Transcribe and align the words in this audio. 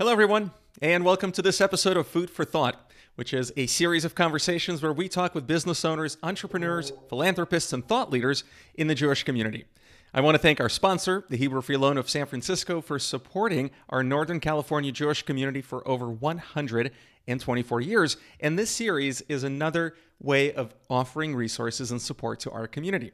Hello, 0.00 0.12
everyone, 0.12 0.50
and 0.80 1.04
welcome 1.04 1.30
to 1.30 1.42
this 1.42 1.60
episode 1.60 1.98
of 1.98 2.06
Food 2.06 2.30
for 2.30 2.46
Thought, 2.46 2.90
which 3.16 3.34
is 3.34 3.52
a 3.54 3.66
series 3.66 4.06
of 4.06 4.14
conversations 4.14 4.80
where 4.80 4.94
we 4.94 5.10
talk 5.10 5.34
with 5.34 5.46
business 5.46 5.84
owners, 5.84 6.16
entrepreneurs, 6.22 6.90
philanthropists, 7.10 7.74
and 7.74 7.86
thought 7.86 8.10
leaders 8.10 8.42
in 8.76 8.86
the 8.86 8.94
Jewish 8.94 9.24
community. 9.24 9.66
I 10.14 10.22
want 10.22 10.36
to 10.36 10.38
thank 10.38 10.58
our 10.58 10.70
sponsor, 10.70 11.26
the 11.28 11.36
Hebrew 11.36 11.60
Free 11.60 11.76
Loan 11.76 11.98
of 11.98 12.08
San 12.08 12.24
Francisco, 12.24 12.80
for 12.80 12.98
supporting 12.98 13.70
our 13.90 14.02
Northern 14.02 14.40
California 14.40 14.90
Jewish 14.90 15.20
community 15.22 15.60
for 15.60 15.86
over 15.86 16.08
124 16.08 17.80
years. 17.82 18.16
And 18.40 18.58
this 18.58 18.70
series 18.70 19.20
is 19.28 19.44
another 19.44 19.96
way 20.18 20.50
of 20.54 20.74
offering 20.88 21.36
resources 21.36 21.90
and 21.90 22.00
support 22.00 22.40
to 22.40 22.50
our 22.52 22.66
community. 22.66 23.12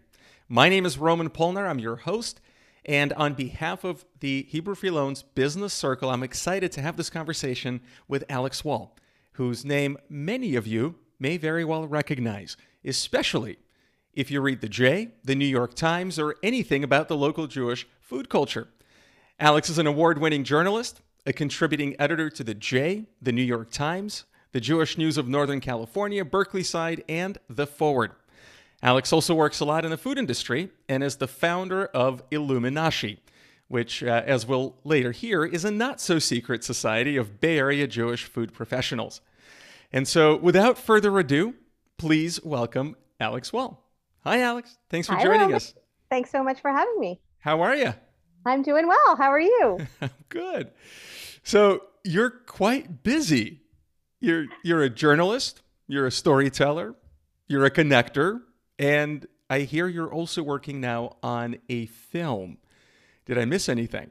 My 0.48 0.68
name 0.68 0.87
is 0.87 0.98
Roman 0.98 1.30
Polner. 1.30 1.68
I'm 1.68 1.80
your 1.80 1.96
host. 1.96 2.41
And 2.87 3.12
on 3.14 3.34
behalf 3.34 3.82
of 3.82 4.05
the 4.21 4.46
Hebrew 4.48 4.77
Free 4.77 4.91
Loans 4.91 5.23
Business 5.23 5.75
Circle, 5.75 6.09
I'm 6.09 6.23
excited 6.23 6.71
to 6.73 6.82
have 6.82 6.96
this 6.96 7.11
conversation 7.11 7.80
with 8.07 8.25
Alix 8.29 8.64
Wall, 8.64 8.96
whose 9.32 9.64
name 9.64 9.99
many 10.08 10.54
of 10.54 10.68
you 10.68 10.94
may 11.18 11.36
very 11.36 11.64
well 11.64 11.89
recognize, 11.89 12.57
especially 12.85 13.58
if 14.14 14.30
you 14.30 14.41
read 14.41 14.61
the 14.61 14.68
J, 14.68 15.08
the 15.25 15.35
New 15.35 15.46
York 15.46 15.75
Times, 15.75 16.17
or 16.17 16.36
anything 16.44 16.85
about 16.85 17.08
the 17.08 17.17
local 17.17 17.49
Jewish 17.49 17.89
food 18.00 18.29
culture. 18.29 18.68
Alix 19.41 19.68
is 19.68 19.79
an 19.79 19.89
award 19.89 20.18
winning 20.18 20.44
journalist, 20.44 21.03
a 21.27 21.32
contributing 21.32 21.96
editor 21.99 22.30
to 22.30 22.44
the 22.44 22.55
J, 22.55 23.07
the 23.21 23.32
New 23.32 23.43
York 23.43 23.72
Times, 23.72 24.27
the 24.53 24.61
Jewish 24.61 24.96
News 24.96 25.18
of 25.18 25.27
Northern 25.27 25.61
California, 25.61 26.25
Berkeleyside, 26.25 27.03
and 27.08 27.36
The 27.50 27.66
Forward. 27.66 28.13
Alix 28.82 29.12
also 29.12 29.35
works 29.35 29.61
a 29.61 29.64
lot 29.64 29.85
in 29.85 29.90
the 29.90 29.96
food 29.96 30.18
industry 30.18 30.71
and 30.89 31.03
is 31.03 31.16
the 31.16 31.26
founder 31.29 31.86
of 31.86 32.22
Illuminoshi, 32.30 33.20
which, 33.69 34.02
uh, 34.02 34.22
as 34.27 34.47
we'll 34.47 34.77
later 34.84 35.12
hear, 35.12 35.44
is 35.44 35.64
a 35.64 35.70
not 35.70 36.00
so 36.00 36.19
secret 36.19 36.62
society 36.62 37.16
of 37.16 37.41
Bay 37.41 37.58
Area 37.58 37.86
Jewish 37.86 38.25
food 38.25 38.52
professionals. 38.52 39.20
And 39.92 40.06
so, 40.06 40.36
without 40.36 40.78
further 40.78 41.19
ado, 41.19 41.54
please 41.97 42.42
welcome 42.44 42.97
Alix 43.19 43.52
Wall. 43.52 43.82
Hi, 44.24 44.42
Alix. 44.42 44.77
Thanks 44.91 45.06
for 45.06 45.14
Hi, 45.14 45.22
joining 45.22 45.41
Roman. 45.41 45.56
us. 45.56 45.74
Thanks 46.10 46.30
so 46.30 46.42
much 46.44 46.60
for 46.60 46.70
having 46.70 46.98
me. 47.00 47.20
How 47.38 47.62
are 47.62 47.74
you? 47.74 47.94
I'm 48.44 48.62
doing 48.62 48.86
well. 48.86 49.16
How 49.16 49.30
are 49.32 49.41
you? 49.41 49.78
Good. 50.28 50.70
So, 51.42 51.82
you're 52.04 52.30
quite 52.30 53.02
busy. 53.02 53.62
You're 54.20 54.47
you're 54.62 54.82
a 54.82 54.91
journalist, 54.91 55.62
you're 55.88 56.06
a 56.06 56.10
storyteller, 56.10 56.94
you're 57.48 57.64
a 57.64 57.70
connector, 57.70 58.41
and 58.78 59.27
I 59.48 59.60
hear 59.60 59.88
you're 59.88 60.12
also 60.12 60.42
working 60.42 60.80
now 60.80 61.16
on 61.22 61.58
a 61.69 61.86
film. 61.86 62.58
Did 63.24 63.38
I 63.38 63.44
miss 63.44 63.69
anything? 63.69 64.10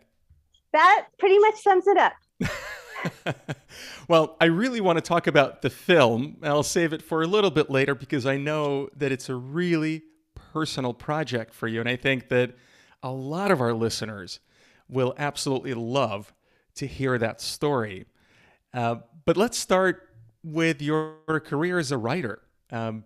that 0.75 1.07
pretty 1.17 1.39
much 1.39 1.61
sums 1.61 1.85
it 1.87 1.97
up. 1.97 3.35
well, 4.09 4.35
I 4.41 4.45
really 4.45 4.81
want 4.81 4.97
to 4.97 5.01
talk 5.01 5.25
about 5.25 5.61
the 5.61 5.69
film, 5.69 6.37
and 6.41 6.51
I'll 6.51 6.63
save 6.63 6.91
it 6.93 7.01
for 7.01 7.23
a 7.23 7.27
little 7.27 7.49
bit 7.51 7.69
later 7.69 7.95
because 7.95 8.25
I 8.25 8.37
know 8.37 8.89
that 8.97 9.11
it's 9.11 9.29
a 9.29 9.35
really 9.35 10.03
personal 10.35 10.93
project 10.93 11.53
for 11.53 11.67
you. 11.67 11.79
And 11.79 11.87
I 11.87 11.95
think 11.95 12.27
that 12.29 12.55
a 13.01 13.11
lot 13.11 13.51
of 13.51 13.61
our 13.61 13.73
listeners 13.73 14.39
will 14.89 15.13
absolutely 15.17 15.73
love 15.73 16.33
to 16.75 16.85
hear 16.85 17.17
that 17.17 17.39
story. 17.39 18.05
Uh, 18.73 18.97
but 19.23 19.37
let's 19.37 19.57
start 19.57 20.09
with 20.43 20.81
your 20.81 21.15
career 21.45 21.79
as 21.79 21.91
a 21.91 21.97
writer, 21.97 22.41
um, 22.71 23.05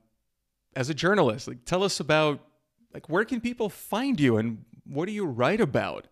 as 0.79 0.89
a 0.89 0.93
journalist. 0.93 1.45
Like, 1.45 1.65
tell 1.65 1.83
us 1.83 1.99
about 1.99 2.39
like 2.93 3.09
where 3.09 3.25
can 3.25 3.41
people 3.41 3.69
find 3.69 4.17
you 4.19 4.37
and 4.37 4.63
what 4.85 5.05
do 5.07 5.11
you 5.11 5.25
write 5.25 5.59
about? 5.59 6.07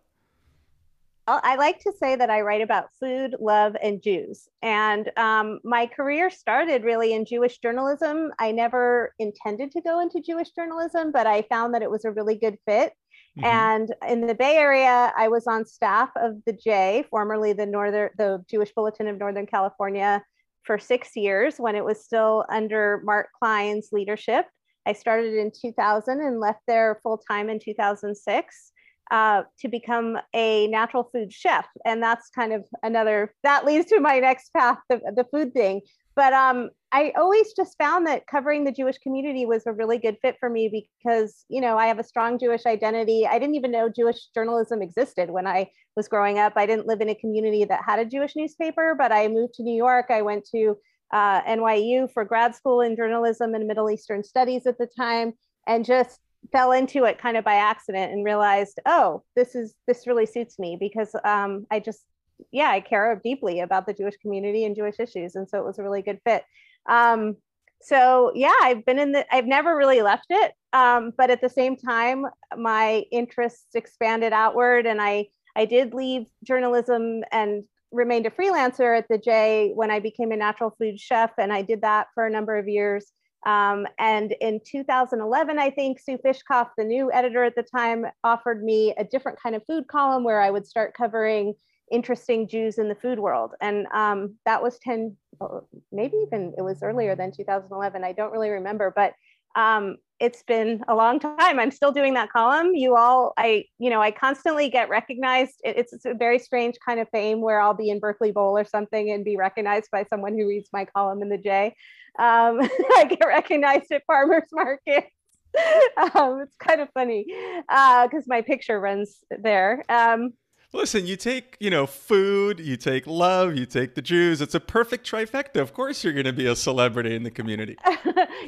Well, 1.25 1.39
I 1.43 1.55
like 1.55 1.79
to 1.79 1.93
say 1.99 2.15
that 2.15 2.29
I 2.29 2.41
write 2.41 2.61
about 2.61 2.89
food, 2.99 3.35
love, 3.39 3.75
and 3.81 4.01
Jews. 4.01 4.47
And 4.61 5.09
um, 5.17 5.59
my 5.63 5.85
career 5.85 6.29
started 6.29 6.83
really 6.83 7.13
in 7.13 7.25
Jewish 7.25 7.59
journalism. 7.59 8.31
I 8.39 8.51
never 8.51 9.13
intended 9.19 9.71
to 9.71 9.81
go 9.81 9.99
into 10.01 10.21
Jewish 10.21 10.51
journalism, 10.51 11.11
but 11.11 11.27
I 11.27 11.41
found 11.43 11.73
that 11.73 11.81
it 11.81 11.91
was 11.91 12.05
a 12.05 12.11
really 12.11 12.35
good 12.35 12.57
fit. 12.65 12.93
Mhm. 13.37 13.43
And 13.45 13.95
in 14.07 14.27
the 14.27 14.35
Bay 14.35 14.57
Area, 14.57 15.13
I 15.17 15.27
was 15.29 15.47
on 15.47 15.65
staff 15.65 16.09
of 16.17 16.43
the 16.45 16.53
J, 16.53 17.05
formerly 17.09 17.53
the 17.53 17.65
Northern, 17.65 18.09
the 18.17 18.43
Jewish 18.49 18.73
Bulletin 18.73 19.07
of 19.07 19.17
Northern 19.17 19.47
California, 19.47 20.23
for 20.63 20.77
six 20.77 21.15
years 21.15 21.57
when 21.57 21.75
it 21.75 21.83
was 21.83 22.03
still 22.03 22.45
under 22.49 23.01
Marc 23.03 23.27
Klein's 23.39 23.89
leadership. 23.91 24.45
I 24.87 24.93
started 24.93 25.33
in 25.33 25.51
2000 25.51 26.21
and 26.21 26.39
left 26.39 26.61
there 26.65 26.99
full 27.03 27.17
time 27.17 27.49
in 27.49 27.59
2006 27.59 28.71
uh, 29.11 29.43
to 29.59 29.67
become 29.67 30.17
a 30.33 30.67
natural 30.67 31.09
food 31.11 31.31
chef. 31.31 31.65
And 31.85 32.01
that's 32.01 32.29
kind 32.29 32.53
of 32.53 32.65
another, 32.83 33.33
that 33.43 33.65
leads 33.65 33.87
to 33.87 33.99
my 33.99 34.19
next 34.19 34.51
path, 34.53 34.77
the, 34.89 35.01
the 35.15 35.25
food 35.25 35.53
thing. 35.53 35.81
But 36.15 36.33
um, 36.33 36.71
I 36.91 37.13
always 37.15 37.53
just 37.53 37.77
found 37.77 38.07
that 38.07 38.27
covering 38.27 38.63
the 38.63 38.71
Jewish 38.71 38.97
community 38.97 39.45
was 39.45 39.67
a 39.67 39.73
really 39.73 39.99
good 39.99 40.17
fit 40.21 40.37
for 40.39 40.49
me 40.49 40.87
because, 41.03 41.45
you 41.47 41.61
know, 41.61 41.77
I 41.77 41.87
have 41.87 41.99
a 41.99 42.03
strong 42.03 42.39
Jewish 42.39 42.65
identity. 42.65 43.27
I 43.27 43.37
didn't 43.37 43.55
even 43.55 43.71
know 43.71 43.87
Jewish 43.87 44.29
journalism 44.33 44.81
existed 44.81 45.29
when 45.29 45.45
I 45.45 45.69
was 45.95 46.07
growing 46.07 46.39
up. 46.39 46.53
I 46.55 46.65
didn't 46.65 46.87
live 46.87 47.01
in 47.01 47.09
a 47.09 47.15
community 47.15 47.65
that 47.65 47.81
had 47.85 47.99
a 47.99 48.05
Jewish 48.05 48.35
newspaper, 48.35 48.95
but 48.97 49.11
I 49.11 49.27
moved 49.27 49.55
to 49.55 49.63
New 49.63 49.75
York. 49.75 50.07
I 50.09 50.23
went 50.23 50.45
to 50.55 50.77
uh, 51.11 51.41
NYU 51.43 52.11
for 52.11 52.25
grad 52.25 52.55
school 52.55 52.81
in 52.81 52.95
journalism 52.95 53.53
and 53.53 53.67
Middle 53.67 53.89
Eastern 53.89 54.23
studies 54.23 54.65
at 54.65 54.77
the 54.77 54.87
time, 54.87 55.33
and 55.67 55.85
just 55.85 56.19
fell 56.51 56.71
into 56.71 57.03
it 57.03 57.17
kind 57.17 57.37
of 57.37 57.43
by 57.43 57.55
accident 57.55 58.11
and 58.11 58.23
realized, 58.23 58.79
oh, 58.85 59.23
this 59.35 59.55
is 59.55 59.73
this 59.87 60.07
really 60.07 60.25
suits 60.25 60.59
me 60.59 60.77
because 60.79 61.15
um, 61.23 61.65
I 61.71 61.79
just 61.79 62.03
yeah, 62.51 62.69
I 62.69 62.79
care 62.79 63.19
deeply 63.23 63.61
about 63.61 63.85
the 63.85 63.93
Jewish 63.93 64.15
community 64.21 64.65
and 64.65 64.75
Jewish 64.75 64.99
issues, 64.99 65.35
and 65.35 65.47
so 65.49 65.57
it 65.59 65.65
was 65.65 65.79
a 65.79 65.83
really 65.83 66.01
good 66.01 66.19
fit. 66.25 66.43
Um, 66.87 67.37
so 67.81 68.31
yeah, 68.35 68.53
I've 68.61 68.85
been 68.85 68.99
in 68.99 69.11
the. 69.11 69.25
I've 69.33 69.45
never 69.45 69.75
really 69.75 70.01
left 70.01 70.27
it, 70.29 70.53
um, 70.73 71.13
but 71.17 71.29
at 71.29 71.41
the 71.41 71.49
same 71.49 71.75
time, 71.75 72.25
my 72.55 73.03
interests 73.11 73.75
expanded 73.75 74.33
outward, 74.33 74.85
and 74.85 75.01
I 75.01 75.27
I 75.55 75.65
did 75.65 75.93
leave 75.93 76.27
journalism 76.43 77.23
and 77.31 77.63
remained 77.91 78.25
a 78.25 78.29
freelancer 78.29 78.97
at 78.97 79.07
the 79.09 79.17
J 79.17 79.71
when 79.75 79.91
I 79.91 79.99
became 79.99 80.31
a 80.31 80.37
natural 80.37 80.75
food 80.77 80.99
chef, 80.99 81.31
and 81.37 81.51
I 81.53 81.61
did 81.61 81.81
that 81.81 82.07
for 82.13 82.25
a 82.25 82.29
number 82.29 82.57
of 82.57 82.67
years. 82.67 83.11
Um, 83.45 83.87
and 83.97 84.35
in 84.41 84.59
2011, 84.65 85.59
I 85.59 85.69
think 85.69 85.99
Sue 85.99 86.17
Fishkoff, 86.17 86.69
the 86.77 86.83
new 86.83 87.11
editor 87.13 87.43
at 87.43 87.55
the 87.55 87.63
time, 87.63 88.05
offered 88.23 88.63
me 88.63 88.93
a 88.97 89.03
different 89.03 89.39
kind 89.41 89.55
of 89.55 89.63
food 89.65 89.87
column 89.87 90.23
where 90.23 90.41
I 90.41 90.49
would 90.49 90.67
start 90.67 90.93
covering 90.93 91.53
interesting 91.91 92.47
Jews 92.47 92.77
in 92.77 92.89
the 92.89 92.95
food 92.95 93.19
world. 93.19 93.53
And 93.61 93.87
um, 93.93 94.35
that 94.45 94.61
was 94.61 94.77
10, 94.79 95.15
oh, 95.39 95.65
maybe 95.91 96.17
even 96.25 96.53
it 96.57 96.61
was 96.61 96.83
earlier 96.83 97.15
than 97.15 97.31
2011. 97.31 98.03
I 98.03 98.11
don't 98.11 98.33
really 98.33 98.49
remember, 98.49 98.91
but 98.93 99.13
um, 99.55 99.97
it's 100.19 100.43
been 100.43 100.83
a 100.87 100.95
long 100.95 101.19
time. 101.19 101.59
I'm 101.59 101.71
still 101.71 101.91
doing 101.91 102.13
that 102.15 102.31
column. 102.31 102.73
You 102.73 102.95
all, 102.95 103.33
I, 103.37 103.65
you 103.77 103.89
know, 103.89 104.01
I 104.01 104.11
constantly 104.11 104.69
get 104.69 104.89
recognized. 104.89 105.55
It, 105.63 105.77
it's, 105.77 105.93
it's 105.93 106.05
a 106.05 106.13
very 106.13 106.39
strange 106.39 106.75
kind 106.83 106.99
of 106.99 107.07
fame 107.09 107.41
where 107.41 107.61
I'll 107.61 107.73
be 107.73 107.89
in 107.89 107.99
Berkeley 107.99 108.31
Bowl 108.31 108.57
or 108.57 108.65
something 108.65 109.11
and 109.11 109.23
be 109.23 109.37
recognized 109.37 109.89
by 109.91 110.05
someone 110.09 110.33
who 110.33 110.47
reads 110.47 110.69
my 110.73 110.85
column 110.85 111.21
in 111.21 111.29
the 111.29 111.37
J. 111.37 111.75
Um, 112.17 112.59
I 112.95 113.05
get 113.09 113.25
recognized 113.25 113.91
at 113.91 114.03
farmers 114.07 114.47
markets. 114.51 115.11
um, 116.15 116.41
it's 116.41 116.55
kind 116.57 116.81
of 116.81 116.89
funny 116.93 117.25
because 117.27 118.23
uh, 118.23 118.27
my 118.27 118.41
picture 118.41 118.79
runs 118.79 119.23
there. 119.29 119.83
Um, 119.89 120.33
Listen, 120.73 121.07
you 121.07 121.15
take, 121.15 121.55
you 121.61 121.69
know, 121.69 121.87
food, 121.87 122.59
you 122.59 122.75
take 122.75 123.07
love, 123.07 123.55
you 123.55 123.65
take 123.65 123.95
the 123.95 124.01
Jews. 124.01 124.41
It's 124.41 124.53
a 124.53 124.59
perfect 124.59 125.09
trifecta. 125.09 125.61
Of 125.61 125.73
course, 125.73 126.03
you're 126.03 126.11
going 126.11 126.25
to 126.25 126.33
be 126.33 126.47
a 126.47 126.57
celebrity 126.57 127.15
in 127.15 127.23
the 127.23 127.31
community. 127.31 127.77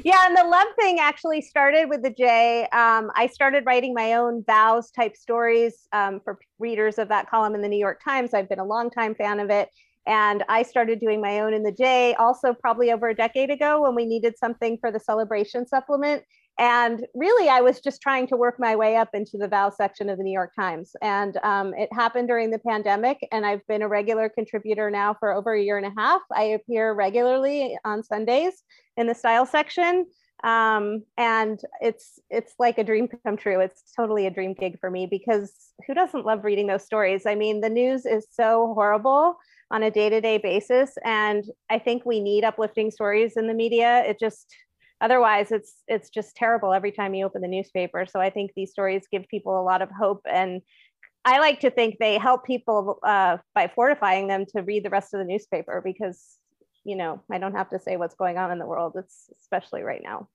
yeah, 0.04 0.26
and 0.26 0.36
the 0.36 0.46
love 0.46 0.66
thing 0.78 0.98
actually 0.98 1.40
started 1.40 1.88
with 1.88 2.02
the 2.02 2.10
J. 2.10 2.64
Um, 2.72 3.10
I 3.16 3.26
started 3.32 3.64
writing 3.64 3.94
my 3.94 4.14
own 4.14 4.44
vows 4.46 4.90
type 4.90 5.16
stories 5.16 5.88
um, 5.92 6.20
for 6.22 6.38
readers 6.58 6.98
of 6.98 7.08
that 7.08 7.30
column 7.30 7.54
in 7.54 7.62
the 7.62 7.68
New 7.68 7.78
York 7.78 8.00
Times. 8.04 8.34
I've 8.34 8.50
been 8.50 8.60
a 8.60 8.66
longtime 8.66 9.14
fan 9.14 9.40
of 9.40 9.48
it. 9.48 9.70
And 10.06 10.44
I 10.48 10.62
started 10.62 11.00
doing 11.00 11.20
my 11.20 11.40
own 11.40 11.54
in 11.54 11.62
the 11.62 11.72
J 11.72 12.14
also 12.14 12.52
probably 12.52 12.90
over 12.92 13.08
a 13.08 13.14
decade 13.14 13.50
ago 13.50 13.82
when 13.82 13.94
we 13.94 14.04
needed 14.04 14.36
something 14.38 14.76
for 14.80 14.90
the 14.90 15.00
celebration 15.00 15.66
supplement. 15.66 16.22
And 16.60 17.06
really, 17.14 17.48
I 17.48 17.62
was 17.62 17.80
just 17.80 18.02
trying 18.02 18.26
to 18.26 18.36
work 18.36 18.56
my 18.58 18.76
way 18.76 18.94
up 18.94 19.08
into 19.14 19.38
the 19.38 19.48
vow 19.48 19.70
section 19.70 20.10
of 20.10 20.18
the 20.18 20.24
New 20.24 20.32
York 20.32 20.52
Times. 20.54 20.94
And 21.00 21.38
um, 21.42 21.72
it 21.72 21.90
happened 21.90 22.28
during 22.28 22.50
the 22.50 22.58
pandemic. 22.58 23.26
And 23.32 23.46
I've 23.46 23.66
been 23.66 23.80
a 23.80 23.88
regular 23.88 24.28
contributor 24.28 24.90
now 24.90 25.14
for 25.18 25.32
over 25.32 25.54
a 25.54 25.62
year 25.62 25.78
and 25.78 25.86
a 25.86 25.92
half. 25.98 26.20
I 26.30 26.42
appear 26.42 26.92
regularly 26.92 27.78
on 27.86 28.02
Sundays 28.02 28.62
in 28.98 29.06
the 29.06 29.14
style 29.14 29.46
section. 29.46 30.04
Um, 30.44 31.02
and 31.16 31.58
it's 31.80 32.18
it's 32.28 32.52
like 32.58 32.76
a 32.76 32.84
dream 32.84 33.08
come 33.24 33.38
true. 33.38 33.60
It's 33.60 33.82
totally 33.96 34.26
a 34.26 34.30
dream 34.30 34.52
gig 34.52 34.78
for 34.80 34.90
me 34.90 35.06
because 35.06 35.72
who 35.86 35.94
doesn't 35.94 36.26
love 36.26 36.44
reading 36.44 36.66
those 36.66 36.84
stories? 36.84 37.24
I 37.24 37.36
mean, 37.36 37.62
the 37.62 37.70
news 37.70 38.04
is 38.04 38.26
so 38.30 38.74
horrible 38.74 39.38
on 39.70 39.84
a 39.84 39.90
day-to-day 39.90 40.36
basis 40.38 40.98
and 41.04 41.44
i 41.70 41.78
think 41.78 42.04
we 42.04 42.18
need 42.18 42.42
uplifting 42.42 42.90
stories 42.90 43.36
in 43.36 43.46
the 43.46 43.54
media 43.54 44.02
it 44.04 44.18
just 44.18 44.52
otherwise 45.00 45.50
it's 45.50 45.82
it's 45.88 46.10
just 46.10 46.36
terrible 46.36 46.72
every 46.72 46.92
time 46.92 47.14
you 47.14 47.24
open 47.24 47.42
the 47.42 47.48
newspaper 47.48 48.06
so 48.06 48.20
i 48.20 48.30
think 48.30 48.50
these 48.54 48.70
stories 48.70 49.02
give 49.10 49.26
people 49.28 49.60
a 49.60 49.64
lot 49.64 49.82
of 49.82 49.88
hope 49.90 50.20
and 50.30 50.62
I 51.24 51.38
like 51.38 51.60
to 51.60 51.70
think 51.70 51.98
they 51.98 52.18
help 52.18 52.44
people 52.44 52.98
uh, 53.02 53.38
by 53.54 53.68
fortifying 53.68 54.26
them 54.28 54.46
to 54.54 54.62
read 54.62 54.84
the 54.84 54.90
rest 54.90 55.12
of 55.12 55.18
the 55.18 55.24
newspaper 55.24 55.82
because, 55.84 56.38
you 56.84 56.96
know, 56.96 57.22
I 57.30 57.38
don't 57.38 57.54
have 57.54 57.68
to 57.70 57.78
say 57.78 57.96
what's 57.96 58.14
going 58.14 58.38
on 58.38 58.50
in 58.50 58.58
the 58.58 58.66
world. 58.66 58.94
It's 58.96 59.28
especially 59.38 59.82
right 59.82 60.00
now. 60.02 60.28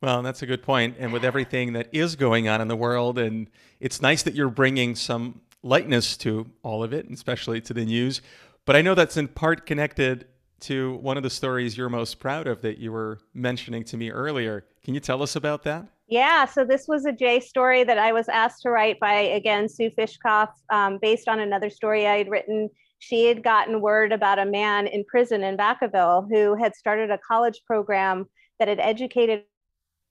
Well, 0.00 0.22
that's 0.22 0.40
a 0.40 0.46
good 0.46 0.62
point. 0.62 0.96
And 0.98 1.12
with 1.12 1.24
everything 1.24 1.74
that 1.74 1.88
is 1.92 2.16
going 2.16 2.48
on 2.48 2.62
in 2.62 2.68
the 2.68 2.76
world, 2.76 3.18
and 3.18 3.50
it's 3.78 4.00
nice 4.00 4.22
that 4.22 4.34
you're 4.34 4.48
bringing 4.48 4.94
some 4.94 5.42
lightness 5.62 6.16
to 6.18 6.46
all 6.62 6.82
of 6.82 6.94
it, 6.94 7.10
especially 7.10 7.60
to 7.60 7.74
the 7.74 7.84
news. 7.84 8.22
But 8.64 8.76
I 8.76 8.82
know 8.82 8.94
that's 8.94 9.18
in 9.18 9.28
part 9.28 9.66
connected 9.66 10.26
to 10.60 10.96
one 10.96 11.16
of 11.16 11.22
the 11.22 11.30
stories 11.30 11.76
you're 11.76 11.88
most 11.88 12.18
proud 12.18 12.46
of 12.46 12.62
that 12.62 12.78
you 12.78 12.92
were 12.92 13.18
mentioning 13.34 13.84
to 13.84 13.96
me 13.96 14.10
earlier. 14.10 14.64
Can 14.84 14.94
you 14.94 15.00
tell 15.00 15.22
us 15.22 15.36
about 15.36 15.62
that? 15.64 15.86
Yeah, 16.08 16.44
so 16.44 16.64
this 16.64 16.86
was 16.88 17.06
a 17.06 17.12
J 17.12 17.38
story 17.38 17.84
that 17.84 17.98
I 17.98 18.12
was 18.12 18.28
asked 18.28 18.62
to 18.62 18.70
write 18.70 18.98
by, 18.98 19.12
again, 19.12 19.68
Sue 19.68 19.90
Fishkoff, 19.90 20.48
um, 20.70 20.98
based 21.00 21.28
on 21.28 21.38
another 21.38 21.70
story 21.70 22.06
I 22.06 22.18
had 22.18 22.28
written. 22.28 22.68
She 22.98 23.26
had 23.26 23.44
gotten 23.44 23.80
word 23.80 24.12
about 24.12 24.40
a 24.40 24.44
man 24.44 24.86
in 24.88 25.04
prison 25.04 25.44
in 25.44 25.56
Vacaville 25.56 26.28
who 26.28 26.56
had 26.56 26.74
started 26.74 27.10
a 27.10 27.18
college 27.18 27.62
program 27.64 28.26
that 28.58 28.68
had 28.68 28.80
educated 28.80 29.44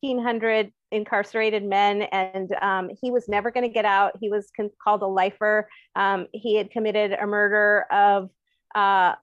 1,500 0.02 0.72
incarcerated 0.92 1.64
men, 1.64 2.04
and 2.04 2.52
um, 2.62 2.90
he 3.02 3.12
was 3.12 3.28
never 3.28 3.52
going 3.52 3.68
to 3.68 3.74
get 3.74 3.86
out. 3.86 4.14
He 4.20 4.30
was 4.30 4.50
con- 4.56 4.72
called 4.84 5.02
a 5.02 5.08
lifer. 5.08 5.70
Um, 5.96 6.28
he 6.34 6.56
had 6.56 6.72
committed 6.72 7.12
a 7.14 7.28
murder 7.28 7.86
of 7.92 8.30
uh, 8.74 9.16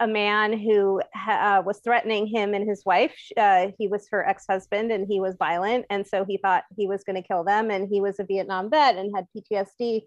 a 0.00 0.06
man 0.06 0.58
who 0.58 1.00
uh, 1.28 1.62
was 1.64 1.80
threatening 1.80 2.26
him 2.26 2.54
and 2.54 2.68
his 2.68 2.84
wife. 2.84 3.16
Uh, 3.36 3.68
he 3.78 3.88
was 3.88 4.06
her 4.10 4.26
ex 4.26 4.44
husband 4.48 4.92
and 4.92 5.06
he 5.08 5.20
was 5.20 5.36
violent. 5.38 5.86
And 5.90 6.06
so 6.06 6.24
he 6.24 6.38
thought 6.38 6.64
he 6.76 6.86
was 6.86 7.02
going 7.04 7.20
to 7.20 7.26
kill 7.26 7.44
them. 7.44 7.70
And 7.70 7.88
he 7.90 8.00
was 8.00 8.20
a 8.20 8.24
Vietnam 8.24 8.70
vet 8.70 8.96
and 8.96 9.14
had 9.14 9.26
PTSD. 9.36 10.02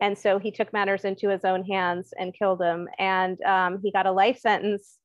And 0.00 0.16
so 0.16 0.38
he 0.38 0.50
took 0.50 0.72
matters 0.72 1.04
into 1.04 1.28
his 1.28 1.44
own 1.44 1.64
hands 1.64 2.12
and 2.18 2.34
killed 2.34 2.62
him. 2.62 2.88
And 2.98 3.40
um, 3.42 3.80
he 3.82 3.92
got 3.92 4.06
a 4.06 4.12
life 4.12 4.38
sentence. 4.38 4.96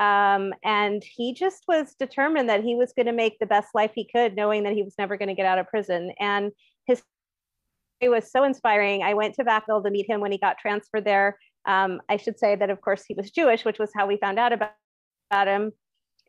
Um, 0.00 0.54
and 0.64 1.02
he 1.04 1.34
just 1.34 1.64
was 1.68 1.94
determined 1.94 2.48
that 2.48 2.64
he 2.64 2.74
was 2.74 2.92
going 2.92 3.06
to 3.06 3.12
make 3.12 3.38
the 3.38 3.46
best 3.46 3.68
life 3.74 3.92
he 3.94 4.08
could, 4.10 4.34
knowing 4.34 4.64
that 4.64 4.72
he 4.72 4.82
was 4.82 4.94
never 4.98 5.16
going 5.16 5.28
to 5.28 5.34
get 5.34 5.46
out 5.46 5.58
of 5.58 5.68
prison. 5.68 6.12
And 6.18 6.52
his 6.86 7.02
it 8.00 8.08
was 8.08 8.30
so 8.30 8.42
inspiring. 8.42 9.02
I 9.02 9.14
went 9.14 9.34
to 9.36 9.44
Vacaville 9.44 9.84
to 9.84 9.90
meet 9.90 10.10
him 10.10 10.20
when 10.20 10.32
he 10.32 10.38
got 10.38 10.58
transferred 10.58 11.04
there. 11.04 11.38
Um, 11.66 12.00
I 12.08 12.16
should 12.16 12.38
say 12.38 12.56
that, 12.56 12.70
of 12.70 12.80
course, 12.80 13.04
he 13.04 13.14
was 13.14 13.30
Jewish, 13.30 13.64
which 13.64 13.78
was 13.78 13.90
how 13.94 14.06
we 14.06 14.16
found 14.16 14.38
out 14.38 14.52
about, 14.52 14.72
about 15.30 15.48
him. 15.48 15.72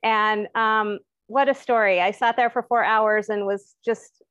And 0.04 0.48
um, 0.56 1.00
what 1.28 1.50
a 1.50 1.54
story! 1.54 2.02
I 2.02 2.12
sat 2.12 2.36
there 2.36 2.50
for 2.50 2.64
four 2.64 2.84
hours 2.84 3.30
and 3.30 3.46
was 3.46 3.76
just 3.86 4.22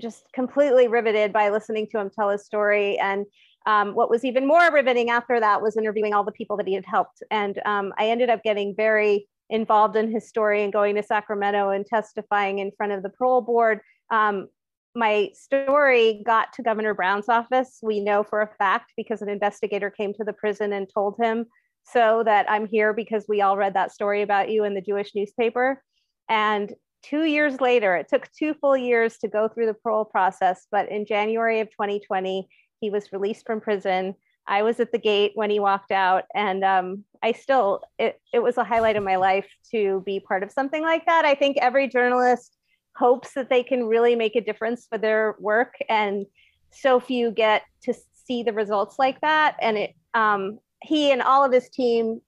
just 0.00 0.24
completely 0.32 0.88
riveted 0.88 1.32
by 1.32 1.50
listening 1.50 1.86
to 1.92 1.98
him 1.98 2.10
tell 2.10 2.30
his 2.30 2.44
story. 2.44 2.98
And 2.98 3.26
um, 3.66 3.94
what 3.94 4.10
was 4.10 4.24
even 4.24 4.46
more 4.46 4.72
riveting 4.72 5.10
after 5.10 5.38
that 5.38 5.62
was 5.62 5.76
interviewing 5.76 6.14
all 6.14 6.24
the 6.24 6.32
people 6.32 6.56
that 6.56 6.66
he 6.66 6.74
had 6.74 6.84
helped. 6.84 7.22
And 7.30 7.60
um, 7.64 7.92
I 7.96 8.08
ended 8.08 8.28
up 8.28 8.42
getting 8.42 8.74
very 8.76 9.28
involved 9.50 9.96
in 9.96 10.10
his 10.10 10.28
story 10.28 10.64
and 10.64 10.72
going 10.72 10.96
to 10.96 11.02
Sacramento 11.02 11.70
and 11.70 11.86
testifying 11.86 12.58
in 12.58 12.72
front 12.76 12.92
of 12.92 13.02
the 13.02 13.10
parole 13.10 13.40
board. 13.40 13.80
Um, 14.10 14.48
my 14.94 15.30
story 15.34 16.22
got 16.24 16.52
to 16.54 16.62
Governor 16.62 16.94
Brown's 16.94 17.28
office. 17.28 17.78
We 17.82 18.00
know 18.00 18.22
for 18.22 18.42
a 18.42 18.54
fact 18.58 18.92
because 18.96 19.22
an 19.22 19.28
investigator 19.28 19.90
came 19.90 20.12
to 20.14 20.24
the 20.24 20.32
prison 20.32 20.72
and 20.72 20.88
told 20.92 21.16
him 21.20 21.46
so 21.84 22.22
that 22.24 22.50
I'm 22.50 22.66
here 22.66 22.92
because 22.92 23.24
we 23.28 23.40
all 23.40 23.56
read 23.56 23.74
that 23.74 23.92
story 23.92 24.22
about 24.22 24.50
you 24.50 24.64
in 24.64 24.74
the 24.74 24.80
Jewish 24.80 25.14
newspaper. 25.14 25.82
And 26.28 26.72
two 27.02 27.24
years 27.24 27.60
later, 27.60 27.96
it 27.96 28.08
took 28.08 28.30
two 28.32 28.54
full 28.54 28.76
years 28.76 29.18
to 29.18 29.28
go 29.28 29.48
through 29.48 29.66
the 29.66 29.74
parole 29.74 30.04
process, 30.04 30.66
but 30.70 30.88
in 30.90 31.06
January 31.06 31.60
of 31.60 31.70
2020, 31.70 32.48
he 32.80 32.90
was 32.90 33.12
released 33.12 33.46
from 33.46 33.60
prison. 33.60 34.14
I 34.46 34.62
was 34.62 34.80
at 34.80 34.92
the 34.92 34.98
gate 34.98 35.32
when 35.34 35.50
he 35.50 35.60
walked 35.60 35.92
out, 35.92 36.24
and 36.34 36.64
um, 36.64 37.04
I 37.22 37.32
still, 37.32 37.82
it, 37.98 38.20
it 38.32 38.40
was 38.40 38.58
a 38.58 38.64
highlight 38.64 38.96
of 38.96 39.04
my 39.04 39.16
life 39.16 39.48
to 39.70 40.02
be 40.04 40.20
part 40.20 40.42
of 40.42 40.50
something 40.50 40.82
like 40.82 41.06
that. 41.06 41.24
I 41.24 41.34
think 41.34 41.56
every 41.58 41.88
journalist 41.88 42.56
hopes 42.96 43.32
that 43.34 43.48
they 43.48 43.62
can 43.62 43.84
really 43.84 44.14
make 44.14 44.36
a 44.36 44.40
difference 44.40 44.86
for 44.86 44.98
their 44.98 45.36
work. 45.38 45.74
And 45.88 46.26
so 46.70 47.00
few 47.00 47.30
get 47.30 47.62
to 47.84 47.94
see 48.26 48.42
the 48.42 48.52
results 48.52 48.98
like 48.98 49.20
that. 49.20 49.56
And 49.60 49.78
it 49.78 49.94
um, 50.14 50.58
he 50.82 51.10
and 51.10 51.22
all 51.22 51.44
of 51.44 51.52
his 51.52 51.68
team 51.68 52.20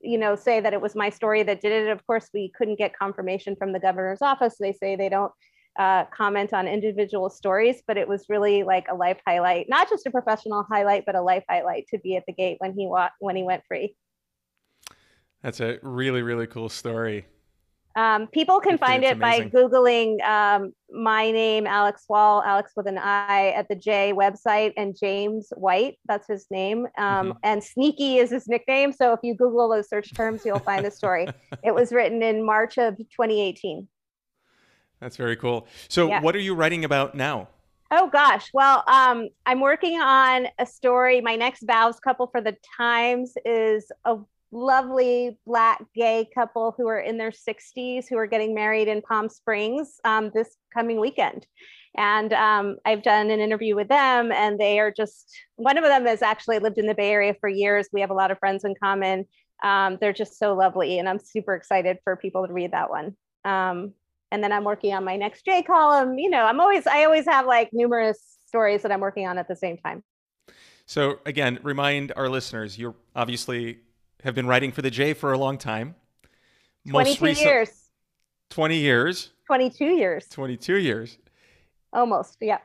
you 0.00 0.18
know 0.18 0.34
say 0.34 0.60
that 0.60 0.74
it 0.74 0.80
was 0.80 0.94
my 0.94 1.08
story 1.08 1.42
that 1.44 1.60
did 1.60 1.72
it. 1.72 1.88
Of 1.88 2.06
course 2.06 2.28
we 2.34 2.52
couldn't 2.56 2.78
get 2.78 2.96
confirmation 2.98 3.56
from 3.56 3.72
the 3.72 3.80
governor's 3.80 4.22
office. 4.22 4.56
They 4.58 4.72
say 4.72 4.96
they 4.96 5.08
don't 5.08 5.32
uh, 5.78 6.04
comment 6.06 6.52
on 6.52 6.68
individual 6.68 7.30
stories 7.30 7.82
but 7.86 7.96
it 7.96 8.06
was 8.06 8.26
really 8.28 8.62
like 8.62 8.84
a 8.90 8.94
life 8.94 9.18
highlight 9.26 9.70
not 9.70 9.88
just 9.88 10.06
a 10.06 10.10
professional 10.10 10.66
highlight 10.70 11.06
but 11.06 11.14
a 11.14 11.22
life 11.22 11.42
highlight 11.48 11.86
to 11.86 11.98
be 12.00 12.14
at 12.14 12.22
the 12.26 12.32
gate 12.34 12.56
when 12.58 12.74
he 12.74 12.86
walked 12.86 13.14
when 13.20 13.36
he 13.36 13.42
went 13.42 13.62
free. 13.66 13.96
That's 15.42 15.60
a 15.60 15.78
really 15.82 16.20
really 16.20 16.46
cool 16.46 16.68
story 16.68 17.24
um, 17.96 18.26
people 18.28 18.60
can 18.60 18.78
find 18.78 19.04
it 19.04 19.18
by 19.18 19.40
Googling 19.40 20.22
um, 20.22 20.72
my 20.90 21.30
name, 21.30 21.66
Alix 21.66 22.04
Wall, 22.08 22.42
Alix 22.44 22.72
with 22.76 22.86
an 22.86 22.98
I 22.98 23.50
at 23.50 23.68
the 23.68 23.74
J 23.74 24.12
website, 24.14 24.72
and 24.76 24.96
James 24.98 25.52
White, 25.56 25.98
that's 26.06 26.26
his 26.26 26.46
name. 26.50 26.86
Um, 26.98 27.28
mm-hmm. 27.28 27.38
And 27.42 27.62
Sneaky 27.62 28.18
is 28.18 28.30
his 28.30 28.46
nickname. 28.48 28.92
So 28.92 29.12
if 29.12 29.20
you 29.22 29.34
Google 29.34 29.68
those 29.68 29.88
search 29.88 30.14
terms, 30.14 30.42
you'll 30.44 30.58
find 30.70 30.84
the 30.84 30.90
story. 30.90 31.28
it 31.64 31.74
was 31.74 31.92
written 31.92 32.22
in 32.22 32.44
March 32.44 32.78
of 32.78 32.96
2018. 32.96 33.88
That's 35.00 35.16
very 35.16 35.36
cool. 35.36 35.66
So, 35.88 36.08
yeah. 36.08 36.20
what 36.20 36.36
are 36.36 36.40
you 36.40 36.54
writing 36.54 36.84
about 36.84 37.14
now? 37.14 37.48
Oh 37.90 38.08
gosh. 38.08 38.48
Well, 38.54 38.84
um, 38.86 39.28
I'm 39.44 39.60
working 39.60 40.00
on 40.00 40.46
a 40.58 40.64
story. 40.64 41.20
My 41.20 41.36
next 41.36 41.64
vows 41.66 42.00
couple 42.00 42.26
for 42.28 42.40
the 42.40 42.56
Times 42.78 43.34
is 43.44 43.90
a 44.06 44.16
lovely 44.52 45.38
black 45.46 45.82
gay 45.94 46.28
couple 46.34 46.74
who 46.76 46.86
are 46.86 47.00
in 47.00 47.16
their 47.16 47.30
60s 47.30 48.04
who 48.08 48.16
are 48.16 48.26
getting 48.26 48.54
married 48.54 48.86
in 48.86 49.02
Palm 49.02 49.28
Springs 49.28 49.98
um, 50.04 50.30
this 50.34 50.56
coming 50.72 51.00
weekend. 51.00 51.46
And 51.96 52.32
um, 52.32 52.76
I've 52.86 53.02
done 53.02 53.30
an 53.30 53.40
interview 53.40 53.74
with 53.74 53.88
them, 53.88 54.32
and 54.32 54.58
they 54.58 54.78
are 54.78 54.90
just 54.90 55.30
one 55.56 55.76
of 55.76 55.84
them 55.84 56.06
has 56.06 56.22
actually 56.22 56.58
lived 56.58 56.78
in 56.78 56.86
the 56.86 56.94
Bay 56.94 57.10
Area 57.10 57.34
for 57.38 57.48
years. 57.48 57.88
We 57.92 58.00
have 58.00 58.10
a 58.10 58.14
lot 58.14 58.30
of 58.30 58.38
friends 58.38 58.64
in 58.64 58.74
common. 58.82 59.26
Um, 59.62 59.98
they're 60.00 60.14
just 60.14 60.38
so 60.38 60.54
lovely, 60.54 60.98
and 60.98 61.08
I'm 61.08 61.18
super 61.18 61.54
excited 61.54 61.98
for 62.02 62.16
people 62.16 62.46
to 62.46 62.52
read 62.52 62.72
that 62.72 62.88
one. 62.88 63.14
Um, 63.44 63.92
and 64.30 64.42
then 64.42 64.52
I'm 64.52 64.64
working 64.64 64.94
on 64.94 65.04
my 65.04 65.16
next 65.16 65.44
J 65.44 65.62
column. 65.62 66.18
You 66.18 66.30
know, 66.30 66.46
I'm 66.46 66.60
always 66.60 66.86
I 66.86 67.04
always 67.04 67.26
have 67.26 67.46
like 67.46 67.68
numerous 67.72 68.18
stories 68.46 68.82
that 68.82 68.90
I'm 68.90 69.00
working 69.00 69.26
on 69.26 69.36
at 69.36 69.46
the 69.46 69.56
same 69.56 69.76
time. 69.76 70.02
So 70.86 71.20
again, 71.26 71.58
remind 71.62 72.12
our 72.16 72.28
listeners, 72.28 72.78
you're 72.78 72.94
obviously 73.14 73.80
have 74.22 74.34
been 74.34 74.46
writing 74.46 74.72
for 74.72 74.82
the 74.82 74.90
J 74.90 75.14
for 75.14 75.32
a 75.32 75.38
long 75.38 75.58
time. 75.58 75.94
22 76.88 77.24
recent, 77.24 77.46
years. 77.46 77.90
20 78.50 78.76
years. 78.76 79.30
22 79.46 79.84
years. 79.84 80.28
22 80.28 80.76
years. 80.76 81.18
Almost, 81.92 82.38
yeah. 82.40 82.58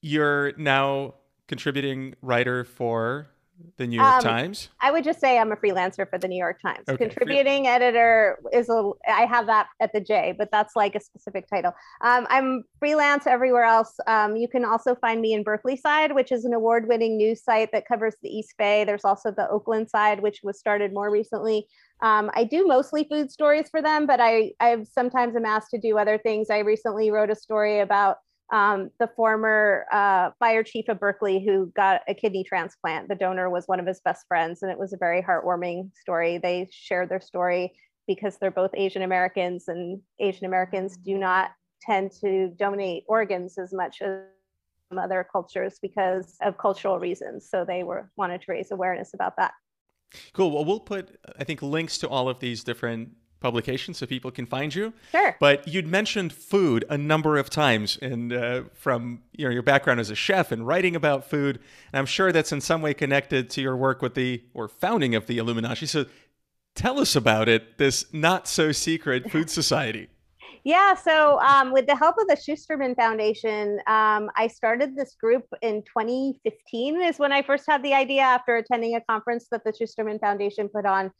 You're 0.00 0.52
now 0.56 1.14
contributing 1.48 2.14
writer 2.22 2.64
for 2.64 3.28
the 3.76 3.86
New 3.86 3.96
York 3.96 4.14
um, 4.14 4.22
Times? 4.22 4.68
I 4.80 4.90
would 4.90 5.04
just 5.04 5.20
say 5.20 5.38
I'm 5.38 5.52
a 5.52 5.56
freelancer 5.56 6.08
for 6.08 6.18
the 6.18 6.28
New 6.28 6.38
York 6.38 6.60
Times. 6.60 6.84
Okay. 6.88 7.06
Contributing 7.06 7.66
editor 7.66 8.38
is 8.52 8.68
a 8.68 8.90
I 9.08 9.26
have 9.26 9.46
that 9.46 9.68
at 9.80 9.92
the 9.92 10.00
J, 10.00 10.34
but 10.36 10.50
that's 10.50 10.76
like 10.76 10.94
a 10.94 11.00
specific 11.00 11.48
title. 11.48 11.72
Um, 12.02 12.26
I'm 12.30 12.64
freelance 12.78 13.26
everywhere 13.26 13.64
else. 13.64 13.94
Um, 14.06 14.36
you 14.36 14.48
can 14.48 14.64
also 14.64 14.94
find 14.94 15.20
me 15.20 15.34
in 15.34 15.44
Berkeleyside, 15.44 16.14
which 16.14 16.32
is 16.32 16.44
an 16.44 16.52
award-winning 16.52 17.16
news 17.16 17.42
site 17.42 17.70
that 17.72 17.86
covers 17.86 18.14
the 18.22 18.28
East 18.28 18.54
Bay. 18.58 18.84
There's 18.84 19.04
also 19.04 19.30
the 19.30 19.48
Oaklandside, 19.52 20.20
which 20.20 20.40
was 20.42 20.58
started 20.58 20.92
more 20.92 21.10
recently. 21.10 21.66
Um, 22.02 22.30
I 22.34 22.44
do 22.44 22.66
mostly 22.66 23.04
food 23.04 23.30
stories 23.30 23.68
for 23.70 23.80
them, 23.80 24.06
but 24.06 24.20
I 24.20 24.52
I've 24.60 24.86
sometimes 24.86 25.36
am 25.36 25.44
asked 25.44 25.70
to 25.70 25.78
do 25.78 25.98
other 25.98 26.18
things. 26.18 26.50
I 26.50 26.58
recently 26.58 27.10
wrote 27.10 27.30
a 27.30 27.36
story 27.36 27.80
about 27.80 28.18
um, 28.54 28.90
the 29.00 29.08
former 29.16 29.84
uh, 29.90 30.30
fire 30.38 30.62
chief 30.62 30.88
of 30.88 31.00
Berkeley 31.00 31.44
who 31.44 31.72
got 31.74 32.02
a 32.06 32.14
kidney 32.14 32.44
transplant. 32.44 33.08
The 33.08 33.16
donor 33.16 33.50
was 33.50 33.66
one 33.66 33.80
of 33.80 33.86
his 33.86 34.00
best 34.04 34.28
friends, 34.28 34.62
and 34.62 34.70
it 34.70 34.78
was 34.78 34.92
a 34.92 34.96
very 34.96 35.20
heartwarming 35.20 35.90
story. 36.00 36.38
They 36.38 36.68
shared 36.70 37.08
their 37.08 37.20
story 37.20 37.72
because 38.06 38.36
they're 38.36 38.52
both 38.52 38.70
Asian 38.74 39.02
Americans, 39.02 39.64
and 39.66 40.00
Asian 40.20 40.46
Americans 40.46 40.96
do 40.96 41.18
not 41.18 41.50
tend 41.82 42.12
to 42.20 42.50
donate 42.56 43.02
organs 43.08 43.58
as 43.58 43.72
much 43.72 44.00
as 44.00 44.20
other 44.96 45.26
cultures 45.32 45.80
because 45.82 46.36
of 46.40 46.56
cultural 46.56 47.00
reasons. 47.00 47.48
So 47.50 47.64
they 47.64 47.82
were 47.82 48.08
wanted 48.16 48.40
to 48.42 48.52
raise 48.52 48.70
awareness 48.70 49.14
about 49.14 49.34
that. 49.36 49.50
Cool. 50.32 50.52
Well, 50.52 50.64
we'll 50.64 50.78
put 50.78 51.18
I 51.40 51.42
think 51.42 51.60
links 51.60 51.98
to 51.98 52.08
all 52.08 52.28
of 52.28 52.38
these 52.38 52.62
different 52.62 53.10
publication 53.40 53.94
so 53.94 54.06
people 54.06 54.30
can 54.30 54.46
find 54.46 54.74
you. 54.74 54.92
Sure. 55.12 55.36
But 55.38 55.68
you'd 55.68 55.86
mentioned 55.86 56.32
food 56.32 56.84
a 56.88 56.96
number 56.96 57.36
of 57.36 57.50
times, 57.50 57.98
and 58.00 58.32
uh, 58.32 58.62
from 58.72 59.22
you 59.32 59.44
know 59.44 59.50
your 59.50 59.62
background 59.62 60.00
as 60.00 60.10
a 60.10 60.14
chef 60.14 60.50
and 60.52 60.66
writing 60.66 60.96
about 60.96 61.28
food, 61.28 61.60
and 61.92 61.98
I'm 61.98 62.06
sure 62.06 62.32
that's 62.32 62.52
in 62.52 62.60
some 62.60 62.82
way 62.82 62.94
connected 62.94 63.50
to 63.50 63.60
your 63.60 63.76
work 63.76 64.02
with 64.02 64.14
the 64.14 64.42
or 64.54 64.68
founding 64.68 65.14
of 65.14 65.26
the 65.26 65.38
Illuminoshi. 65.38 65.86
So 65.86 66.06
tell 66.74 66.98
us 66.98 67.14
about 67.14 67.48
it. 67.48 67.78
This 67.78 68.06
not 68.12 68.48
so 68.48 68.72
secret 68.72 69.30
food 69.30 69.50
society. 69.50 70.08
Yeah, 70.66 70.94
so 70.94 71.38
um, 71.40 71.72
with 71.72 71.86
the 71.86 71.94
help 71.94 72.16
of 72.18 72.26
the 72.26 72.36
Schusterman 72.36 72.96
Foundation, 72.96 73.80
um, 73.86 74.30
I 74.34 74.48
started 74.50 74.96
this 74.96 75.14
group 75.14 75.44
in 75.60 75.82
2015 75.82 77.02
is 77.02 77.18
when 77.18 77.32
I 77.32 77.42
first 77.42 77.64
had 77.68 77.82
the 77.82 77.92
idea 77.92 78.22
after 78.22 78.56
attending 78.56 78.94
a 78.96 79.02
conference 79.02 79.46
that 79.50 79.62
the 79.62 79.72
Schusterman 79.72 80.18
Foundation 80.18 80.70
put 80.70 80.86
on 80.86 81.12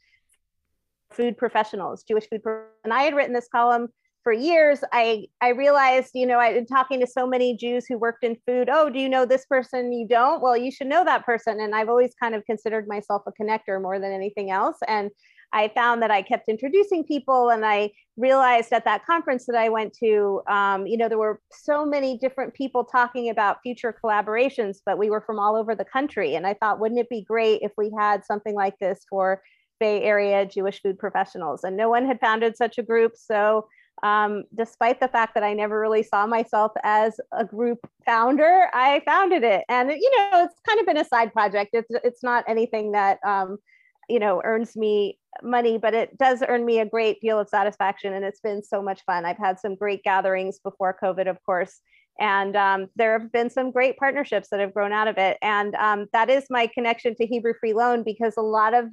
food 1.11 1.37
professionals, 1.37 2.03
Jewish 2.03 2.27
food. 2.29 2.41
And 2.83 2.93
I 2.93 3.03
had 3.03 3.15
written 3.15 3.33
this 3.33 3.47
column 3.51 3.89
for 4.23 4.33
years. 4.33 4.83
I 4.91 5.27
I 5.39 5.49
realized, 5.49 6.11
you 6.13 6.25
know, 6.25 6.39
I'd 6.39 6.55
been 6.55 6.65
talking 6.65 6.99
to 6.99 7.07
so 7.07 7.27
many 7.27 7.55
Jews 7.55 7.85
who 7.87 7.97
worked 7.97 8.23
in 8.23 8.37
food. 8.47 8.69
Oh, 8.71 8.89
do 8.89 8.99
you 8.99 9.07
know 9.07 9.25
this 9.25 9.45
person? 9.45 9.93
You 9.93 10.07
don't? 10.07 10.41
Well, 10.41 10.57
you 10.57 10.71
should 10.71 10.87
know 10.87 11.05
that 11.05 11.25
person. 11.25 11.59
And 11.59 11.75
I've 11.75 11.89
always 11.89 12.13
kind 12.21 12.35
of 12.35 12.43
considered 12.45 12.87
myself 12.87 13.21
a 13.27 13.31
connector 13.31 13.81
more 13.81 13.99
than 13.99 14.11
anything 14.11 14.51
else. 14.51 14.77
And 14.87 15.11
I 15.53 15.69
found 15.69 16.01
that 16.01 16.11
I 16.11 16.21
kept 16.21 16.49
introducing 16.49 17.05
people, 17.05 17.49
and 17.49 17.65
I 17.65 17.91
realized 18.17 18.73
at 18.73 18.83
that 18.85 19.05
conference 19.05 19.45
that 19.45 19.55
I 19.55 19.69
went 19.69 19.93
to, 20.03 20.41
um, 20.47 20.85
you 20.85 20.97
know, 20.97 21.07
there 21.07 21.17
were 21.17 21.39
so 21.51 21.85
many 21.85 22.17
different 22.17 22.53
people 22.53 22.83
talking 22.83 23.29
about 23.29 23.61
future 23.61 23.95
collaborations, 24.03 24.79
but 24.85 24.97
we 24.97 25.09
were 25.09 25.21
from 25.21 25.39
all 25.39 25.55
over 25.55 25.73
the 25.75 25.85
country. 25.85 26.35
And 26.35 26.45
I 26.45 26.55
thought, 26.55 26.79
wouldn't 26.79 26.99
it 26.99 27.09
be 27.09 27.23
great 27.23 27.61
if 27.61 27.71
we 27.77 27.91
had 27.97 28.25
something 28.25 28.55
like 28.55 28.77
this 28.79 29.05
for 29.09 29.41
Bay 29.85 30.01
Area 30.01 30.45
Jewish 30.45 30.81
food 30.81 30.97
professionals? 30.97 31.63
And 31.63 31.77
no 31.77 31.89
one 31.89 32.05
had 32.05 32.19
founded 32.19 32.57
such 32.57 32.77
a 32.77 32.83
group. 32.83 33.13
So 33.15 33.67
um, 34.03 34.43
despite 34.63 34.99
the 34.99 35.07
fact 35.07 35.33
that 35.35 35.43
I 35.43 35.53
never 35.53 35.79
really 35.79 36.03
saw 36.03 36.27
myself 36.27 36.71
as 36.83 37.19
a 37.31 37.45
group 37.45 37.79
founder, 38.05 38.67
I 38.73 39.01
founded 39.05 39.43
it. 39.43 39.63
And, 39.69 39.89
you 39.89 40.11
know, 40.17 40.43
it's 40.45 40.59
kind 40.67 40.79
of 40.79 40.85
been 40.85 40.97
a 40.97 41.05
side 41.05 41.31
project. 41.31 41.69
It's, 41.73 41.91
it's 42.03 42.23
not 42.23 42.43
anything 42.47 42.91
that, 42.91 43.19
um, 43.25 43.57
you 44.09 44.19
know, 44.19 44.41
earns 44.43 44.75
me 44.75 45.17
money, 45.41 45.77
but 45.77 45.93
it 45.93 46.17
does 46.17 46.43
earn 46.47 46.65
me 46.65 46.79
a 46.79 46.85
great 46.85 47.21
deal 47.21 47.39
of 47.39 47.49
satisfaction. 47.49 48.13
And 48.13 48.25
it's 48.25 48.41
been 48.41 48.63
so 48.63 48.81
much 48.81 49.01
fun. 49.05 49.25
I've 49.25 49.37
had 49.37 49.59
some 49.59 49.75
great 49.75 50.03
gatherings 50.03 50.59
before 50.59 50.97
COVID, 51.01 51.27
of 51.29 51.37
course. 51.43 51.79
And 52.19 52.55
um, 52.55 52.87
there 52.95 53.17
have 53.17 53.31
been 53.31 53.49
some 53.49 53.71
great 53.71 53.97
partnerships 53.97 54.49
that 54.49 54.59
have 54.59 54.73
grown 54.73 54.93
out 54.93 55.07
of 55.07 55.17
it. 55.17 55.37
And 55.41 55.75
um, 55.75 56.07
that 56.13 56.29
is 56.29 56.45
my 56.49 56.67
connection 56.67 57.15
to 57.15 57.25
Hebrew 57.25 57.53
Free 57.59 57.73
Loan 57.73 58.03
because 58.03 58.35
a 58.37 58.41
lot 58.41 58.73
of 58.73 58.85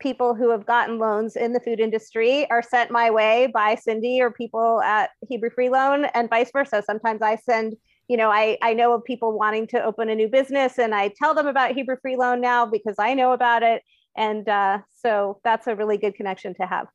people 0.00 0.34
who 0.34 0.50
have 0.50 0.66
gotten 0.66 0.98
loans 0.98 1.36
in 1.36 1.52
the 1.52 1.60
food 1.60 1.80
industry 1.80 2.48
are 2.50 2.62
sent 2.62 2.90
my 2.90 3.10
way 3.10 3.48
by 3.52 3.74
Cindy 3.74 4.20
or 4.20 4.30
people 4.30 4.80
at 4.82 5.10
Hebrew 5.28 5.50
Free 5.50 5.68
Loan 5.68 6.06
and 6.14 6.30
vice 6.30 6.50
versa. 6.52 6.82
Sometimes 6.84 7.22
I 7.22 7.36
send, 7.36 7.74
you 8.08 8.16
know, 8.16 8.30
I, 8.30 8.58
I 8.62 8.74
know 8.74 8.92
of 8.92 9.04
people 9.04 9.36
wanting 9.36 9.66
to 9.68 9.82
open 9.82 10.08
a 10.08 10.14
new 10.14 10.28
business 10.28 10.78
and 10.78 10.94
I 10.94 11.12
tell 11.16 11.34
them 11.34 11.46
about 11.46 11.72
Hebrew 11.72 11.96
Free 12.00 12.16
Loan 12.16 12.40
now 12.40 12.66
because 12.66 12.96
I 12.98 13.14
know 13.14 13.32
about 13.32 13.62
it. 13.62 13.82
And 14.16 14.48
uh, 14.48 14.78
so 15.02 15.40
that's 15.44 15.66
a 15.66 15.76
really 15.76 15.96
good 15.96 16.14
connection 16.14 16.54
to 16.54 16.66
have. 16.66 16.86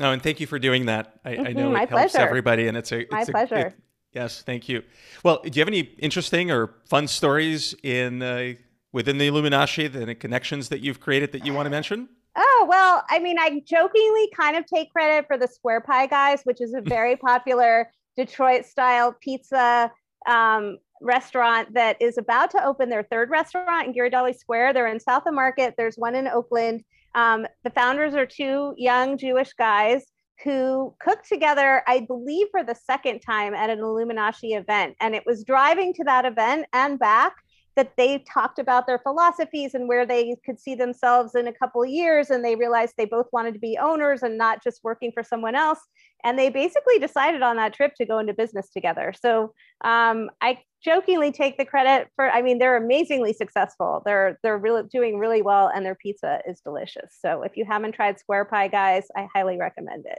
Oh, 0.00 0.10
and 0.10 0.22
thank 0.22 0.40
you 0.40 0.46
for 0.46 0.58
doing 0.58 0.86
that. 0.86 1.20
I, 1.24 1.32
mm-hmm, 1.32 1.46
I 1.46 1.52
know 1.52 1.74
it 1.74 1.88
helps 1.88 2.12
pleasure. 2.12 2.26
everybody, 2.26 2.66
and 2.66 2.76
it's 2.78 2.92
a 2.92 3.00
it's 3.00 3.10
my 3.12 3.20
a, 3.20 3.26
pleasure. 3.26 3.66
It, 3.66 3.74
yes, 4.12 4.42
thank 4.42 4.68
you. 4.68 4.82
Well, 5.22 5.42
do 5.42 5.50
you 5.52 5.60
have 5.60 5.68
any 5.68 5.80
interesting 5.98 6.50
or 6.50 6.76
fun 6.86 7.08
stories 7.08 7.74
in 7.82 8.22
uh, 8.22 8.54
within 8.92 9.18
the 9.18 9.26
Illuminoshi, 9.26 9.88
the 9.88 10.14
connections 10.14 10.70
that 10.70 10.80
you've 10.80 11.00
created 11.00 11.32
that 11.32 11.44
you 11.44 11.52
want 11.52 11.66
to 11.66 11.70
mention? 11.70 12.08
Oh, 12.34 12.66
well, 12.68 13.04
I 13.10 13.18
mean, 13.18 13.38
I 13.38 13.60
jokingly 13.66 14.30
kind 14.34 14.56
of 14.56 14.64
take 14.66 14.92
credit 14.92 15.26
for 15.26 15.36
the 15.36 15.48
Square 15.48 15.82
Pie 15.82 16.06
Guys, 16.06 16.42
which 16.44 16.60
is 16.60 16.74
a 16.74 16.80
very 16.86 17.16
popular 17.16 17.90
Detroit 18.16 18.64
style 18.64 19.14
pizza 19.20 19.90
um, 20.26 20.78
restaurant 21.00 21.74
that 21.74 21.96
is 22.00 22.16
about 22.16 22.50
to 22.52 22.64
open 22.64 22.88
their 22.88 23.02
third 23.02 23.30
restaurant 23.30 23.86
in 23.86 23.94
Ghirardelli 23.94 24.36
Square. 24.36 24.72
They're 24.72 24.86
in 24.86 25.00
South 25.00 25.26
of 25.26 25.34
Market, 25.34 25.74
there's 25.76 25.96
one 25.96 26.14
in 26.14 26.28
Oakland. 26.28 26.82
Um, 27.14 27.46
the 27.64 27.70
founders 27.70 28.14
are 28.14 28.24
two 28.24 28.74
young 28.78 29.18
Jewish 29.18 29.52
guys 29.52 30.04
who 30.44 30.94
cooked 31.00 31.28
together, 31.28 31.82
I 31.86 32.00
believe, 32.00 32.48
for 32.50 32.64
the 32.64 32.74
second 32.74 33.20
time 33.20 33.54
at 33.54 33.70
an 33.70 33.78
Illuminoshi 33.78 34.54
event. 34.54 34.96
And 35.00 35.14
it 35.14 35.24
was 35.26 35.44
driving 35.44 35.92
to 35.94 36.04
that 36.04 36.24
event 36.24 36.66
and 36.72 36.98
back 36.98 37.34
that 37.76 37.92
they 37.96 38.18
talked 38.30 38.58
about 38.58 38.86
their 38.86 38.98
philosophies 38.98 39.74
and 39.74 39.88
where 39.88 40.04
they 40.04 40.36
could 40.44 40.60
see 40.60 40.74
themselves 40.74 41.34
in 41.34 41.46
a 41.46 41.52
couple 41.52 41.82
of 41.82 41.88
years 41.88 42.28
and 42.30 42.44
they 42.44 42.54
realized 42.54 42.94
they 42.96 43.06
both 43.06 43.26
wanted 43.32 43.54
to 43.54 43.60
be 43.60 43.78
owners 43.78 44.22
and 44.22 44.36
not 44.36 44.62
just 44.62 44.80
working 44.84 45.10
for 45.12 45.22
someone 45.22 45.54
else. 45.54 45.78
And 46.24 46.38
they 46.38 46.50
basically 46.50 46.98
decided 46.98 47.42
on 47.42 47.56
that 47.56 47.72
trip 47.72 47.94
to 47.96 48.04
go 48.04 48.18
into 48.18 48.34
business 48.34 48.68
together. 48.70 49.12
So 49.18 49.54
um, 49.84 50.30
i 50.40 50.58
jokingly 50.84 51.30
take 51.30 51.56
the 51.58 51.64
credit 51.64 52.08
for 52.16 52.28
i 52.32 52.42
mean 52.42 52.58
they're 52.58 52.76
amazingly 52.76 53.32
successful. 53.32 54.02
They're 54.04 54.38
they're 54.42 54.58
really 54.58 54.82
doing 54.90 55.18
really 55.18 55.40
well 55.40 55.70
and 55.74 55.86
their 55.86 55.94
pizza 55.94 56.40
is 56.46 56.60
delicious. 56.60 57.16
So 57.20 57.42
if 57.42 57.56
you 57.56 57.64
haven't 57.64 57.92
tried 57.92 58.18
square 58.18 58.44
pie 58.44 58.68
guys 58.68 59.06
i 59.16 59.28
highly 59.32 59.58
recommend 59.58 60.04
it. 60.06 60.18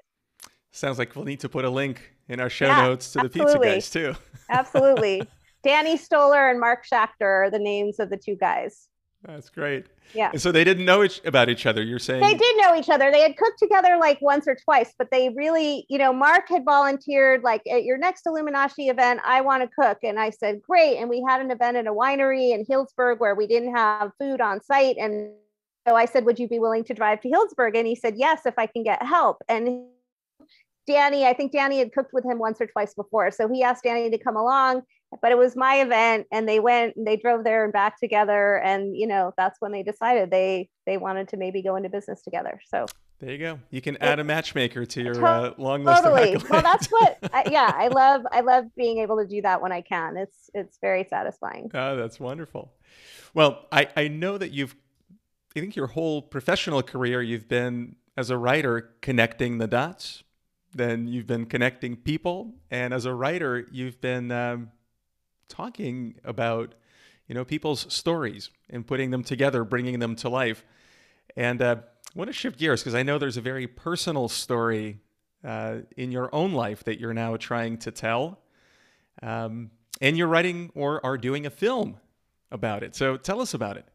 Sounds 0.72 0.98
like 0.98 1.16
we'll 1.16 1.26
need 1.26 1.42
to 1.42 1.50
put 1.50 1.66
a 1.66 1.70
link 1.70 2.14
in 2.30 2.40
our 2.40 2.50
show 2.50 2.66
yeah, 2.66 2.82
notes 2.82 3.12
to 3.12 3.20
absolutely. 3.20 3.54
the 3.54 3.76
pizza 3.76 3.76
guys 3.76 3.90
too. 3.92 4.16
Absolutely 4.50 5.28
Danny 5.64 5.98
Stoller 5.98 6.50
and 6.50 6.60
Mark 6.60 6.86
Schachter 6.86 7.48
are 7.48 7.50
the 7.50 7.60
names 7.60 8.00
of 8.00 8.10
the 8.10 8.18
two 8.18 8.36
guys. 8.36 8.88
That's 9.24 9.50
great. 9.50 9.86
Yeah. 10.14 10.32
And 10.32 10.42
so 10.42 10.52
they 10.52 10.66
didn't 10.66 10.84
know 10.84 11.02
each, 11.02 11.22
about 11.24 11.50
each 11.50 11.66
other. 11.66 11.82
You're 11.82 11.98
saying 11.98 12.22
they 12.22 12.34
did 12.34 12.58
know 12.58 12.76
each 12.76 12.90
other. 12.90 13.10
They 13.10 13.22
had 13.22 13.38
cooked 13.38 13.58
together 13.58 13.98
like 13.98 14.22
once 14.22 14.50
or 14.50 14.56
twice, 14.56 14.94
but 14.98 15.10
they 15.12 15.30
really, 15.30 15.86
you 15.90 15.98
know, 15.98 16.12
Mark 16.12 16.50
had 16.50 16.66
volunteered 16.66 17.42
like 17.42 17.62
at 17.72 17.86
your 17.86 17.98
next 17.98 18.26
Illuminoshi 18.26 18.90
event, 18.90 19.22
I 19.24 19.40
want 19.40 19.64
to 19.64 19.70
cook. 19.74 20.00
And 20.04 20.20
I 20.20 20.30
said, 20.30 20.62
great. 20.62 20.98
And 20.98 21.10
we 21.10 21.24
had 21.26 21.40
an 21.40 21.52
event 21.52 21.78
at 21.78 21.88
a 21.88 21.94
winery 21.94 22.54
in 22.54 22.66
Healdsburg 22.66 23.20
where 23.20 23.34
we 23.34 23.48
didn't 23.48 23.74
have 23.74 24.12
food 24.20 24.42
on 24.42 24.62
site. 24.62 24.98
And 24.98 25.32
so 25.88 25.96
I 25.96 26.04
said, 26.04 26.26
would 26.26 26.38
you 26.38 26.50
be 26.50 26.60
willing 26.60 26.84
to 26.84 26.94
drive 26.94 27.22
to 27.22 27.30
Healdsburg? 27.30 27.78
And 27.78 27.88
he 27.88 27.96
said, 27.96 28.16
yes, 28.18 28.42
if 28.46 28.56
I 28.58 28.66
can 28.66 28.84
get 28.84 29.02
help. 29.02 29.38
And 29.48 29.86
Danny, 30.86 31.26
I 31.26 31.34
think 31.34 31.54
Danny 31.54 31.80
had 31.80 31.94
cooked 31.94 32.12
with 32.14 32.26
him 32.26 32.40
once 32.40 32.60
or 32.60 32.68
twice 32.68 32.94
before. 32.94 33.32
So 33.32 33.48
he 33.48 33.64
asked 33.64 33.86
Danny 33.86 34.10
to 34.10 34.18
come 34.18 34.36
along 34.36 34.82
but 35.22 35.32
it 35.32 35.38
was 35.38 35.56
my 35.56 35.82
event 35.82 36.28
and 36.32 36.48
they 36.48 36.60
went 36.60 36.96
and 36.96 37.06
they 37.06 37.18
drove 37.18 37.44
there 37.44 37.64
and 37.64 37.74
back 37.74 38.00
together 38.00 38.58
and 38.58 38.96
you 38.96 39.08
know 39.08 39.34
that's 39.38 39.60
when 39.60 39.72
they 39.72 39.84
decided 39.84 40.32
they 40.32 40.70
they 40.86 40.98
wanted 40.98 41.28
to 41.30 41.38
maybe 41.38 41.62
go 41.62 41.76
into 41.76 41.90
business 41.90 42.22
together 42.22 42.60
so. 42.68 42.86
There 43.20 43.32
you 43.32 43.38
go. 43.38 43.60
You 43.70 43.80
can 43.80 43.96
add 44.02 44.20
a 44.20 44.24
matchmaker 44.26 44.86
to 44.86 45.02
your 45.02 45.14
to- 45.14 45.26
uh, 45.26 45.54
long 45.58 45.86
list 45.86 46.04
totally. 46.04 46.36
well 46.50 46.62
that's 46.62 46.88
what 46.88 47.18
I, 47.32 47.44
yeah 47.52 47.72
i 47.74 47.88
love 47.88 48.24
i 48.34 48.42
love 48.42 48.66
being 48.76 48.98
able 48.98 49.18
to 49.18 49.26
do 49.26 49.42
that 49.44 49.62
when 49.62 49.72
i 49.72 49.80
can. 49.80 50.18
It's 50.18 50.50
it's 50.54 50.78
very 50.82 51.06
satisfying. 51.10 51.72
Oh 51.74 51.96
that's 51.96 52.20
wonderful. 52.20 52.74
Well 53.34 53.66
i 53.72 53.88
i 53.96 54.10
know 54.10 54.38
that 54.38 54.52
you've 54.52 54.76
i 55.56 55.60
think 55.60 55.76
your 55.76 55.88
whole 55.88 56.22
professional 56.22 56.84
career 56.84 57.22
you've 57.22 57.48
been 57.48 57.96
as 58.18 58.30
a 58.30 58.38
writer 58.38 58.94
connecting 59.02 59.58
the 59.58 59.68
dots 59.68 60.24
then 60.76 61.08
you've 61.08 61.28
been 61.28 61.46
connecting 61.46 61.96
people 61.96 62.54
and 62.72 62.94
as 62.94 63.06
a 63.06 63.14
writer 63.14 63.68
you've 63.72 64.02
been 64.02 64.32
um, 64.32 64.72
talking 65.48 66.16
about 66.24 66.76
you 67.28 67.36
know 67.36 67.46
people's 67.46 67.92
stories 67.94 68.50
and 68.70 68.86
putting 68.86 69.12
them 69.12 69.24
together, 69.24 69.64
bringing 69.64 70.00
them 70.00 70.16
to 70.18 70.30
life. 70.30 70.66
And 71.36 71.62
uh, 71.62 71.78
I 71.82 72.20
want 72.20 72.30
to 72.30 72.34
shift 72.34 72.60
gears 72.60 72.82
because 72.82 72.96
I 72.96 73.04
know 73.04 73.18
there's 73.18 73.38
a 73.38 73.42
very 73.42 73.68
personal 73.68 74.28
story 74.28 75.00
uh, 75.44 75.78
in 75.98 76.12
your 76.12 76.34
own 76.34 76.54
life 76.54 76.84
that 76.84 77.00
you're 77.00 77.14
now 77.14 77.38
trying 77.38 77.78
to 77.80 77.92
tell, 77.92 78.40
um, 79.22 79.72
and 80.02 80.18
you're 80.18 80.28
writing 80.28 80.72
or 80.76 81.04
are 81.06 81.18
doing 81.18 81.46
a 81.46 81.50
film 81.50 81.98
about 82.52 82.84
it. 82.84 82.96
So 82.96 83.18
tell 83.18 83.42
us 83.42 83.54
about 83.54 83.78
it. 83.78 83.86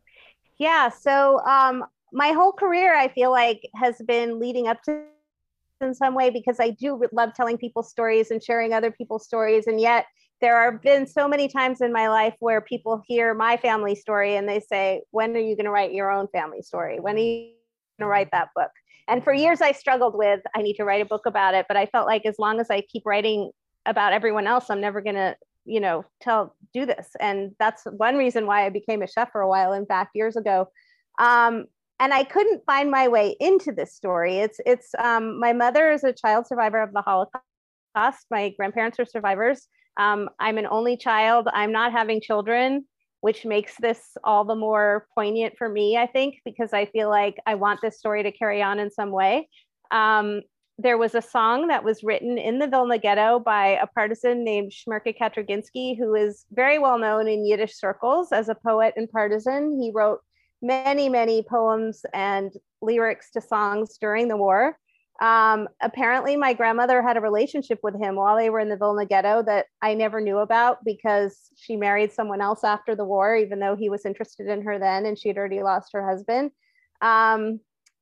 Yeah. 0.59 0.89
So 0.89 1.41
um, 1.47 1.85
my 2.13 2.33
whole 2.33 2.53
career, 2.53 2.97
I 2.97 3.09
feel 3.09 3.31
like, 3.31 3.69
has 3.75 3.97
been 4.07 4.39
leading 4.39 4.67
up 4.67 4.83
to 4.85 5.05
in 5.81 5.95
some 5.95 6.15
way 6.15 6.29
because 6.29 6.59
I 6.59 6.71
do 6.71 7.01
love 7.13 7.35
telling 7.35 7.57
people 7.57 7.85
stories 7.85 8.33
and 8.33 8.43
sharing 8.43 8.73
other 8.73 8.91
people's 8.91 9.25
stories, 9.25 9.69
and 9.69 9.81
yet 9.81 10.07
there 10.41 10.71
have 10.71 10.83
been 10.83 11.07
so 11.07 11.27
many 11.27 11.49
times 11.49 11.81
in 11.81 11.93
my 11.93 12.09
life 12.09 12.35
where 12.39 12.61
people 12.61 13.03
hear 13.07 13.35
my 13.35 13.57
family 13.57 13.95
story 13.95 14.37
and 14.37 14.49
they 14.49 14.61
say, 14.61 15.03
When 15.11 15.37
are 15.37 15.41
you 15.41 15.57
going 15.57 15.65
to 15.65 15.71
write 15.71 15.93
your 15.93 16.11
own 16.11 16.29
family 16.29 16.63
story? 16.63 17.01
When 17.01 17.17
are 17.17 17.19
you 17.19 17.51
going 17.99 18.07
to 18.07 18.07
write 18.07 18.31
that 18.33 18.51
book? 18.55 18.71
And 19.09 19.25
for 19.25 19.33
years, 19.33 19.61
I 19.63 19.73
struggled 19.73 20.17
with, 20.17 20.41
I 20.55 20.63
need 20.63 20.75
to 20.75 20.85
write 20.85 21.01
a 21.01 21.07
book 21.07 21.27
about 21.27 21.55
it. 21.55 21.67
But 21.67 21.77
I 21.77 21.87
felt 21.87 22.07
like 22.07 22.27
as 22.27 22.39
long 22.39 22.61
as 22.61 22.71
I 22.71 22.83
keep 22.83 23.05
writing 23.07 23.51
about 23.87 24.13
everyone 24.13 24.47
else, 24.47 24.67
I'm 24.69 24.83
never 24.83 25.01
going 25.01 25.17
to, 25.17 25.35
you 25.65 25.81
know, 25.81 26.05
tell, 26.21 26.55
do 26.75 26.85
this. 26.85 27.09
And 27.19 27.53
that's 27.59 27.85
one 27.85 28.17
reason 28.17 28.47
why 28.47 28.67
I 28.67 28.69
became 28.69 29.03
a 29.03 29.09
chef 29.09 29.33
for 29.33 29.41
a 29.41 29.49
while, 29.49 29.73
in 29.73 29.87
fact, 29.87 30.11
years 30.15 30.37
ago. 30.37 30.69
Um, 31.19 31.65
and 31.99 32.13
I 32.13 32.23
couldn't 32.23 32.65
find 32.65 32.91
my 32.91 33.09
way 33.09 33.35
into 33.41 33.73
this 33.73 33.95
story. 33.95 34.39
It's, 34.39 34.61
it's, 34.67 34.95
um, 34.99 35.41
my 35.41 35.53
mother 35.53 35.91
is 35.91 36.05
a 36.05 36.13
child 36.13 36.47
survivor 36.47 36.81
of 36.81 36.93
the 36.93 37.03
Holocaust. 37.03 38.27
My 38.31 38.51
grandparents 38.51 39.01
are 39.01 39.07
survivors. 39.07 39.67
Um, 39.99 40.31
I'm 40.39 40.59
an 40.59 40.67
only 40.71 40.97
child. 40.97 41.49
I'm 41.53 41.73
not 41.73 41.93
having 41.93 42.21
children, 42.21 42.87
which 43.21 43.45
makes 43.45 43.75
this 43.79 44.01
all 44.25 44.45
the 44.45 44.55
more 44.55 45.07
poignant 45.15 45.55
for 45.59 45.69
me, 45.69 45.97
I 45.97 46.07
think, 46.07 46.37
because 46.45 46.73
I 46.73 46.87
feel 46.87 47.11
like 47.11 47.37
I 47.47 47.57
want 47.57 47.81
this 47.83 47.99
story 47.99 48.23
to 48.23 48.33
carry 48.33 48.63
on 48.63 48.79
in 48.79 48.91
some 48.91 49.11
way. 49.11 49.49
Um, 49.91 50.43
there 50.81 50.97
was 50.97 51.17
a 51.17 51.23
song 51.23 51.67
that 51.67 51.83
was 51.83 52.05
written 52.05 52.39
in 52.39 52.61
the 52.61 52.69
Vilna 52.69 52.99
ghetto 52.99 53.41
by 53.41 53.79
a 53.83 53.89
partisan 53.89 54.45
named 54.45 54.71
Shmerke 54.71 55.19
Kaczerginski, 55.19 55.99
who 55.99 56.15
is 56.15 56.47
very 56.53 56.79
well 56.79 56.99
known 56.99 57.27
in 57.27 57.45
Yiddish 57.45 57.77
circles 57.77 58.31
as 58.31 58.49
a 58.49 58.55
poet 58.55 58.95
and 58.97 59.11
partisan. 59.11 59.81
He 59.81 59.91
wrote 59.93 60.21
many, 60.63 61.09
many 61.09 61.43
poems 61.43 62.03
and 62.15 62.53
lyrics 62.81 63.33
to 63.33 63.41
songs 63.41 63.99
during 64.01 64.29
the 64.29 64.37
war. 64.37 64.79
Um, 65.21 65.69
apparently, 65.81 66.37
my 66.37 66.53
grandmother 66.53 67.03
had 67.03 67.17
a 67.17 67.21
relationship 67.21 67.81
with 67.83 68.01
him 68.01 68.15
while 68.15 68.37
they 68.37 68.51
were 68.51 68.61
in 68.61 68.69
the 68.69 68.77
Vilna 68.77 69.05
ghetto 69.05 69.43
that 69.43 69.67
I 69.83 69.95
never 69.95 70.21
knew 70.21 70.39
about 70.39 70.85
because 70.85 71.51
she 71.57 71.77
married 71.77 72.13
someone 72.13 72.41
else 72.41 72.63
after 72.63 72.95
the 72.95 73.05
war, 73.05 73.35
even 73.37 73.59
though 73.59 73.75
he 73.75 73.91
was 73.91 74.07
interested 74.07 74.47
in 74.47 74.63
her 74.63 74.79
then 74.79 75.07
and 75.07 75.19
she 75.19 75.29
had 75.29 75.37
already 75.37 75.63
lost 75.63 75.93
her 75.93 76.09
husband. 76.09 76.53
Um, 77.01 77.61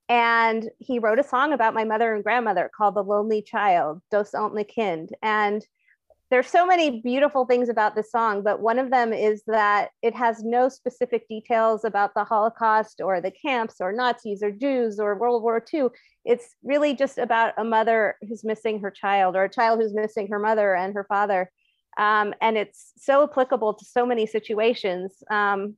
and 0.09 0.69
he 0.79 0.99
wrote 0.99 1.19
a 1.19 1.25
song 1.25 1.53
about 1.53 1.75
my 1.75 1.85
mother 1.85 2.15
and 2.15 2.23
grandmother 2.23 2.71
called 2.77 2.95
The 2.95 3.03
Lonely 3.03 3.43
Child, 3.43 4.03
Dos 4.11 4.33
Elnte 4.33 4.67
Kind. 4.73 5.11
And 5.23 5.65
there's 6.31 6.49
so 6.49 6.67
many 6.67 7.01
beautiful 7.01 7.47
things 7.47 7.69
about 7.69 7.95
this 7.95 8.11
song, 8.11 8.43
but 8.43 8.61
one 8.61 8.81
of 8.81 8.91
them 8.91 9.13
is 9.13 9.43
that 9.47 9.91
it 10.03 10.15
has 10.15 10.43
no 10.43 10.69
specific 10.69 11.29
details 11.29 11.85
about 11.85 12.15
the 12.15 12.25
Holocaust 12.25 13.01
or 13.01 13.21
the 13.21 13.31
camps 13.31 13.77
or 13.81 13.93
Nazis 13.93 14.43
or 14.43 14.51
Jews 14.51 14.99
or 14.99 15.15
World 15.17 15.43
War 15.43 15.65
II. 15.73 15.89
It's 16.25 16.57
really 16.65 16.95
just 16.95 17.19
about 17.19 17.55
a 17.59 17.65
mother 17.65 18.17
who's 18.29 18.43
missing 18.43 18.81
her 18.81 18.91
child 18.91 19.37
or 19.37 19.45
a 19.45 19.49
child 19.49 19.81
who's 19.81 19.95
missing 19.95 20.27
her 20.29 20.41
mother 20.41 20.75
and 20.75 20.95
her 20.95 21.05
father. 21.05 21.51
Um, 21.97 22.35
and 22.41 22.59
it's 22.59 22.93
so 22.99 23.23
applicable 23.23 23.75
to 23.75 23.85
so 23.85 24.05
many 24.05 24.27
situations. 24.27 25.23
Um, 25.31 25.77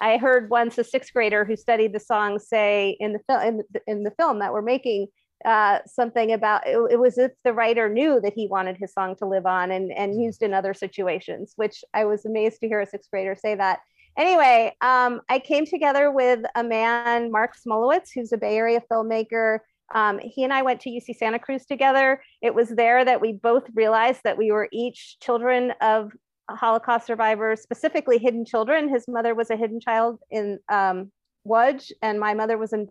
I 0.00 0.16
heard 0.16 0.48
once 0.48 0.78
a 0.78 0.84
sixth 0.84 1.12
grader 1.12 1.44
who 1.44 1.56
studied 1.56 1.92
the 1.92 2.00
song 2.00 2.38
say 2.38 2.96
in 3.00 3.14
the 3.14 3.20
film 3.28 3.42
in, 3.42 3.62
in 3.88 4.02
the 4.04 4.12
film 4.12 4.38
that 4.38 4.52
we're 4.52 4.62
making 4.62 5.08
uh, 5.44 5.78
something 5.86 6.32
about 6.32 6.66
it, 6.66 6.78
it, 6.90 6.98
was 6.98 7.18
if 7.18 7.32
the 7.44 7.52
writer 7.52 7.88
knew 7.88 8.20
that 8.20 8.32
he 8.34 8.48
wanted 8.48 8.76
his 8.76 8.92
song 8.92 9.14
to 9.16 9.26
live 9.26 9.46
on 9.46 9.70
and, 9.70 9.92
and 9.92 10.12
mm-hmm. 10.12 10.22
used 10.22 10.42
in 10.42 10.52
other 10.52 10.74
situations, 10.74 11.52
which 11.56 11.84
I 11.94 12.04
was 12.04 12.24
amazed 12.24 12.60
to 12.60 12.68
hear 12.68 12.80
a 12.80 12.86
sixth 12.86 13.10
grader 13.10 13.36
say 13.36 13.54
that. 13.54 13.80
Anyway, 14.16 14.74
um, 14.80 15.20
I 15.28 15.38
came 15.38 15.64
together 15.64 16.10
with 16.10 16.40
a 16.56 16.64
man, 16.64 17.30
Marc 17.30 17.54
Smolowitz, 17.56 18.08
who's 18.12 18.32
a 18.32 18.36
Bay 18.36 18.56
Area 18.56 18.82
filmmaker. 18.90 19.60
Um, 19.94 20.18
he 20.18 20.42
and 20.42 20.52
I 20.52 20.62
went 20.62 20.80
to 20.82 20.90
UC 20.90 21.16
Santa 21.16 21.38
Cruz 21.38 21.64
together. 21.64 22.20
It 22.42 22.54
was 22.54 22.70
there 22.70 23.04
that 23.04 23.20
we 23.20 23.32
both 23.32 23.64
realized 23.74 24.20
that 24.24 24.36
we 24.36 24.50
were 24.50 24.68
each 24.72 25.18
children 25.20 25.72
of 25.80 26.12
Holocaust 26.50 27.06
survivors, 27.06 27.62
specifically 27.62 28.18
hidden 28.18 28.44
children. 28.44 28.88
His 28.88 29.06
mother 29.06 29.34
was 29.34 29.50
a 29.50 29.56
hidden 29.56 29.80
child 29.80 30.18
in 30.30 30.58
um, 30.68 31.12
Łódź, 31.46 31.92
and 32.02 32.18
my 32.18 32.34
mother 32.34 32.58
was 32.58 32.72
in. 32.72 32.88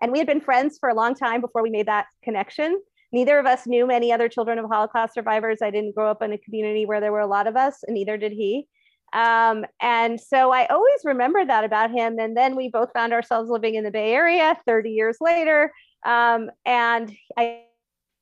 And 0.00 0.12
we 0.12 0.18
had 0.18 0.26
been 0.26 0.40
friends 0.40 0.78
for 0.78 0.88
a 0.88 0.94
long 0.94 1.14
time 1.14 1.40
before 1.40 1.62
we 1.62 1.70
made 1.70 1.86
that 1.86 2.06
connection. 2.22 2.80
Neither 3.12 3.38
of 3.38 3.46
us 3.46 3.66
knew 3.66 3.86
many 3.86 4.12
other 4.12 4.28
children 4.28 4.58
of 4.58 4.66
Holocaust 4.70 5.14
survivors. 5.14 5.58
I 5.62 5.70
didn't 5.70 5.94
grow 5.94 6.10
up 6.10 6.22
in 6.22 6.32
a 6.32 6.38
community 6.38 6.84
where 6.84 7.00
there 7.00 7.12
were 7.12 7.20
a 7.20 7.26
lot 7.26 7.46
of 7.46 7.56
us, 7.56 7.82
and 7.86 7.94
neither 7.94 8.16
did 8.16 8.32
he. 8.32 8.68
Um, 9.12 9.64
and 9.80 10.20
so 10.20 10.52
I 10.52 10.66
always 10.66 11.00
remember 11.04 11.44
that 11.44 11.64
about 11.64 11.90
him. 11.90 12.18
And 12.18 12.36
then 12.36 12.56
we 12.56 12.68
both 12.68 12.92
found 12.92 13.12
ourselves 13.12 13.48
living 13.48 13.74
in 13.74 13.84
the 13.84 13.90
Bay 13.90 14.12
Area 14.12 14.56
30 14.66 14.90
years 14.90 15.16
later. 15.20 15.72
Um, 16.04 16.50
and 16.66 17.10
I 17.36 17.62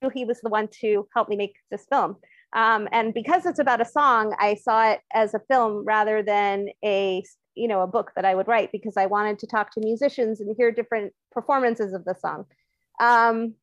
knew 0.01 0.11
he 0.11 0.25
was 0.25 0.41
the 0.41 0.49
one 0.49 0.69
to 0.83 1.09
help 1.15 1.29
me 1.29 1.37
make 1.37 1.55
this 1.71 1.87
film. 1.91 2.17
Um, 2.53 2.89
and 2.93 3.13
because 3.13 3.45
it's 3.45 3.59
about 3.59 3.81
a 3.81 3.85
song, 3.85 4.35
I 4.39 4.55
saw 4.55 4.93
it 4.93 5.01
as 5.13 5.35
a 5.35 5.41
film 5.51 5.85
rather 5.85 6.23
than 6.23 6.69
a 6.85 7.25
you 7.57 7.67
know 7.69 7.83
a 7.83 7.87
book 7.87 8.13
that 8.15 8.25
I 8.25 8.35
would 8.35 8.49
write 8.49 8.71
because 8.71 8.97
I 8.97 9.07
wanted 9.07 9.39
to 9.41 9.47
talk 9.47 9.73
to 9.73 9.81
musicians 9.81 10.41
and 10.41 10.55
hear 10.57 10.71
different 10.71 11.13
performances 11.33 11.93
of 11.93 12.05
the 12.05 12.15
song. 12.15 12.45
Um, 13.01 13.55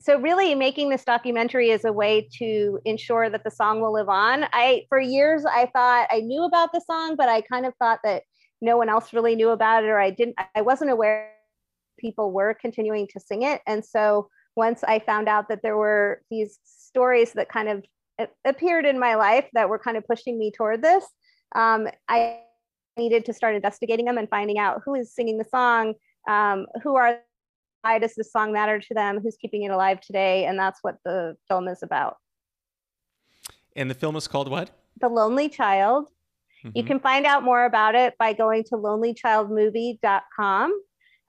so 0.00 0.18
really 0.18 0.54
making 0.54 0.90
this 0.90 1.04
documentary 1.04 1.70
is 1.70 1.84
a 1.84 1.92
way 1.92 2.28
to 2.38 2.78
ensure 2.84 3.30
that 3.30 3.44
the 3.44 3.50
song 3.50 3.80
will 3.80 3.92
live 3.92 4.08
on. 4.08 4.46
I 4.52 4.86
for 4.88 5.00
years 5.00 5.44
I 5.44 5.66
thought 5.66 6.08
I 6.10 6.20
knew 6.20 6.44
about 6.44 6.72
the 6.72 6.80
song, 6.80 7.16
but 7.16 7.28
I 7.28 7.40
kind 7.42 7.66
of 7.66 7.74
thought 7.76 8.00
that 8.04 8.24
no 8.60 8.76
one 8.76 8.88
else 8.88 9.12
really 9.12 9.36
knew 9.36 9.50
about 9.50 9.84
it, 9.84 9.88
or 9.88 10.00
I 10.00 10.10
didn't. 10.10 10.36
I 10.54 10.62
wasn't 10.62 10.90
aware 10.90 11.32
people 11.98 12.32
were 12.32 12.54
continuing 12.54 13.06
to 13.08 13.20
sing 13.20 13.42
it, 13.42 13.60
and 13.66 13.84
so 13.84 14.28
once 14.56 14.82
I 14.82 14.98
found 15.00 15.28
out 15.28 15.48
that 15.48 15.62
there 15.62 15.76
were 15.76 16.22
these 16.30 16.58
stories 16.64 17.32
that 17.34 17.50
kind 17.50 17.68
of 17.68 17.84
appeared 18.46 18.86
in 18.86 18.98
my 18.98 19.14
life 19.14 19.46
that 19.52 19.68
were 19.68 19.78
kind 19.78 19.98
of 19.98 20.06
pushing 20.06 20.38
me 20.38 20.50
toward 20.50 20.82
this, 20.82 21.04
um, 21.54 21.88
I 22.08 22.40
needed 22.96 23.24
to 23.26 23.32
start 23.32 23.54
investigating 23.54 24.06
them 24.06 24.18
and 24.18 24.28
finding 24.28 24.58
out 24.58 24.82
who 24.84 24.94
is 24.94 25.14
singing 25.14 25.38
the 25.38 25.44
song, 25.44 25.94
um, 26.28 26.66
who 26.82 26.96
are, 26.96 27.20
why 27.82 27.98
does 27.98 28.14
this 28.14 28.32
song 28.32 28.52
matter 28.52 28.78
to 28.78 28.94
them, 28.94 29.20
who's 29.20 29.36
keeping 29.40 29.64
it 29.64 29.70
alive 29.70 30.00
today, 30.00 30.46
and 30.46 30.58
that's 30.58 30.80
what 30.82 30.96
the 31.04 31.36
film 31.48 31.68
is 31.68 31.82
about. 31.82 32.16
And 33.74 33.90
the 33.90 33.94
film 33.94 34.16
is 34.16 34.26
called 34.26 34.50
what? 34.50 34.70
The 35.00 35.08
Lonely 35.08 35.48
Child. 35.48 36.08
Mm-hmm. 36.64 36.70
You 36.74 36.84
can 36.84 36.98
find 36.98 37.26
out 37.26 37.44
more 37.44 37.66
about 37.66 37.94
it 37.94 38.14
by 38.18 38.32
going 38.32 38.64
to 38.64 38.76
lonelychildmovie.com. 38.76 40.80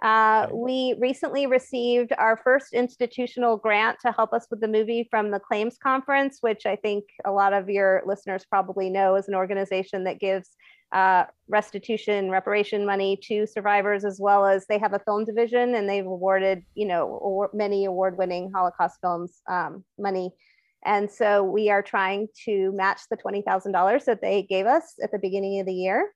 Uh, 0.03 0.47
we 0.53 0.95
recently 0.99 1.47
received 1.47 2.13
our 2.19 2.39
first 2.43 2.73
institutional 2.73 3.57
grant 3.57 3.97
to 3.99 4.11
help 4.11 4.31
us 4.31 4.45
with 4.51 4.61
the 4.61 4.67
movie 4.67 5.07
from 5.09 5.31
the 5.31 5.39
Claims 5.39 5.75
Conference, 5.81 6.37
which 6.41 6.67
I 6.67 6.75
think 6.75 7.05
a 7.25 7.31
lot 7.31 7.53
of 7.53 7.67
your 7.67 8.03
listeners 8.05 8.45
probably 8.47 8.91
know 8.91 9.15
is 9.15 9.27
an 9.27 9.33
organization 9.33 10.03
that 10.03 10.19
gives 10.19 10.51
uh, 10.91 11.25
restitution, 11.47 12.29
reparation 12.29 12.85
money 12.85 13.19
to 13.23 13.45
survivors, 13.45 14.05
as 14.05 14.19
well 14.21 14.45
as 14.45 14.65
they 14.67 14.77
have 14.77 14.93
a 14.93 14.99
film 14.99 15.25
division 15.25 15.75
and 15.75 15.89
they've 15.89 16.05
awarded, 16.05 16.63
you 16.75 16.87
know, 16.87 17.49
many 17.53 17.85
award-winning 17.85 18.51
Holocaust 18.53 18.97
films 19.01 19.41
um, 19.49 19.83
money. 19.99 20.31
And 20.85 21.11
so 21.11 21.43
we 21.43 21.69
are 21.69 21.81
trying 21.81 22.27
to 22.45 22.71
match 22.71 23.01
the 23.09 23.17
$20,000 23.17 24.05
that 24.05 24.21
they 24.21 24.43
gave 24.43 24.65
us 24.65 24.93
at 25.03 25.11
the 25.11 25.19
beginning 25.19 25.59
of 25.59 25.65
the 25.65 25.73
year. 25.73 26.13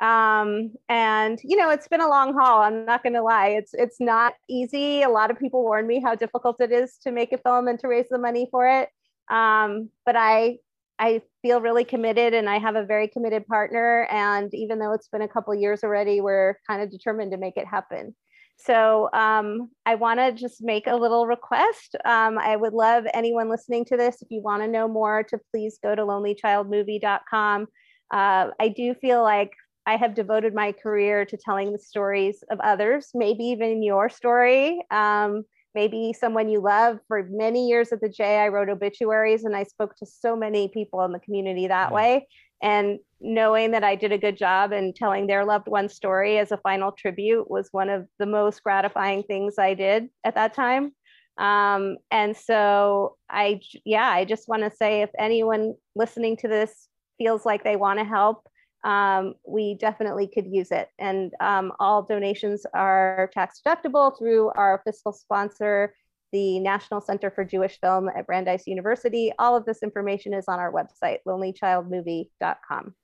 Um, 0.00 0.72
and 0.88 1.38
you 1.44 1.56
know, 1.56 1.70
it's 1.70 1.86
been 1.86 2.00
a 2.00 2.08
long 2.08 2.34
haul. 2.34 2.62
I'm 2.62 2.84
not 2.84 3.04
going 3.04 3.12
to 3.12 3.22
lie; 3.22 3.48
it's 3.48 3.72
it's 3.72 4.00
not 4.00 4.34
easy. 4.48 5.02
A 5.02 5.08
lot 5.08 5.30
of 5.30 5.38
people 5.38 5.62
warn 5.62 5.86
me 5.86 6.00
how 6.00 6.16
difficult 6.16 6.60
it 6.60 6.72
is 6.72 6.96
to 7.04 7.12
make 7.12 7.32
a 7.32 7.38
film 7.38 7.68
and 7.68 7.78
to 7.78 7.88
raise 7.88 8.08
the 8.10 8.18
money 8.18 8.48
for 8.50 8.66
it. 8.66 8.88
Um, 9.32 9.90
but 10.04 10.16
I 10.16 10.58
I 11.02 11.20
feel 11.42 11.60
really 11.60 11.84
committed, 11.84 12.32
and 12.32 12.48
I 12.48 12.58
have 12.58 12.76
a 12.76 12.84
very 12.84 13.08
committed 13.08 13.44
partner. 13.48 14.06
And 14.08 14.54
even 14.54 14.78
though 14.78 14.92
it's 14.92 15.08
been 15.08 15.22
a 15.22 15.28
couple 15.28 15.52
years 15.52 15.82
already, 15.82 16.20
we're 16.20 16.56
kind 16.64 16.80
of 16.80 16.92
determined 16.92 17.32
to 17.32 17.38
make 17.38 17.56
it 17.56 17.66
happen. 17.66 18.14
So 18.56 19.10
um, 19.12 19.70
I 19.84 19.96
want 19.96 20.20
to 20.20 20.30
just 20.30 20.62
make 20.62 20.86
a 20.86 20.94
little 20.94 21.26
request. 21.26 21.96
Um, 22.04 22.38
I 22.38 22.54
would 22.54 22.72
love 22.72 23.04
anyone 23.14 23.50
listening 23.50 23.84
to 23.86 23.96
this, 23.96 24.22
if 24.22 24.28
you 24.30 24.42
want 24.42 24.62
to 24.62 24.68
know 24.68 24.86
more, 24.86 25.24
to 25.24 25.40
please 25.50 25.76
go 25.82 25.96
to 25.96 26.02
lonelychildmovie.com. 26.02 27.66
Uh, 28.12 28.46
I 28.60 28.68
do 28.68 28.94
feel 28.94 29.24
like 29.24 29.50
I 29.84 29.96
have 29.96 30.14
devoted 30.14 30.54
my 30.54 30.70
career 30.70 31.24
to 31.24 31.36
telling 31.36 31.72
the 31.72 31.80
stories 31.80 32.44
of 32.48 32.60
others, 32.60 33.10
maybe 33.12 33.46
even 33.46 33.82
your 33.82 34.08
story, 34.08 34.80
um, 34.92 35.42
maybe 35.74 36.12
someone 36.18 36.48
you 36.48 36.60
love. 36.60 36.98
For 37.08 37.26
many 37.30 37.68
years 37.68 37.92
at 37.92 38.00
the 38.00 38.08
J, 38.08 38.38
I 38.38 38.48
wrote 38.48 38.68
obituaries 38.68 39.44
and 39.44 39.56
I 39.56 39.64
spoke 39.64 39.96
to 39.96 40.06
so 40.06 40.36
many 40.36 40.68
people 40.68 41.02
in 41.04 41.12
the 41.12 41.18
community 41.18 41.68
that 41.68 41.86
mm-hmm. 41.86 41.94
way. 41.94 42.28
And 42.62 43.00
knowing 43.20 43.72
that 43.72 43.82
I 43.82 43.96
did 43.96 44.12
a 44.12 44.18
good 44.18 44.36
job 44.36 44.72
and 44.72 44.94
telling 44.94 45.26
their 45.26 45.44
loved 45.44 45.66
one 45.66 45.88
story 45.88 46.38
as 46.38 46.52
a 46.52 46.58
final 46.58 46.92
tribute 46.92 47.50
was 47.50 47.68
one 47.72 47.88
of 47.88 48.06
the 48.18 48.26
most 48.26 48.62
gratifying 48.62 49.24
things 49.24 49.58
I 49.58 49.74
did 49.74 50.08
at 50.24 50.36
that 50.36 50.54
time. 50.54 50.92
Um, 51.38 51.96
and 52.10 52.36
so 52.36 53.16
I, 53.28 53.60
yeah, 53.84 54.06
I 54.06 54.24
just 54.24 54.48
want 54.48 54.62
to 54.62 54.70
say 54.70 55.02
if 55.02 55.10
anyone 55.18 55.74
listening 55.96 56.36
to 56.38 56.48
this 56.48 56.88
feels 57.18 57.46
like 57.46 57.64
they 57.64 57.76
want 57.76 57.98
to 57.98 58.04
help, 58.04 58.46
um, 58.84 59.34
we 59.46 59.74
definitely 59.74 60.26
could 60.26 60.46
use 60.46 60.70
it. 60.70 60.88
And 60.98 61.32
um, 61.40 61.72
all 61.78 62.02
donations 62.02 62.66
are 62.74 63.30
tax 63.32 63.60
deductible 63.64 64.16
through 64.18 64.50
our 64.56 64.82
fiscal 64.84 65.12
sponsor, 65.12 65.94
the 66.32 66.58
National 66.58 67.00
Center 67.00 67.30
for 67.30 67.44
Jewish 67.44 67.78
Film 67.80 68.08
at 68.08 68.26
Brandeis 68.26 68.66
University. 68.66 69.32
All 69.38 69.56
of 69.56 69.64
this 69.64 69.82
information 69.82 70.34
is 70.34 70.46
on 70.48 70.58
our 70.58 70.72
website, 70.72 71.18
lonelychildmovie.com. 71.26 72.94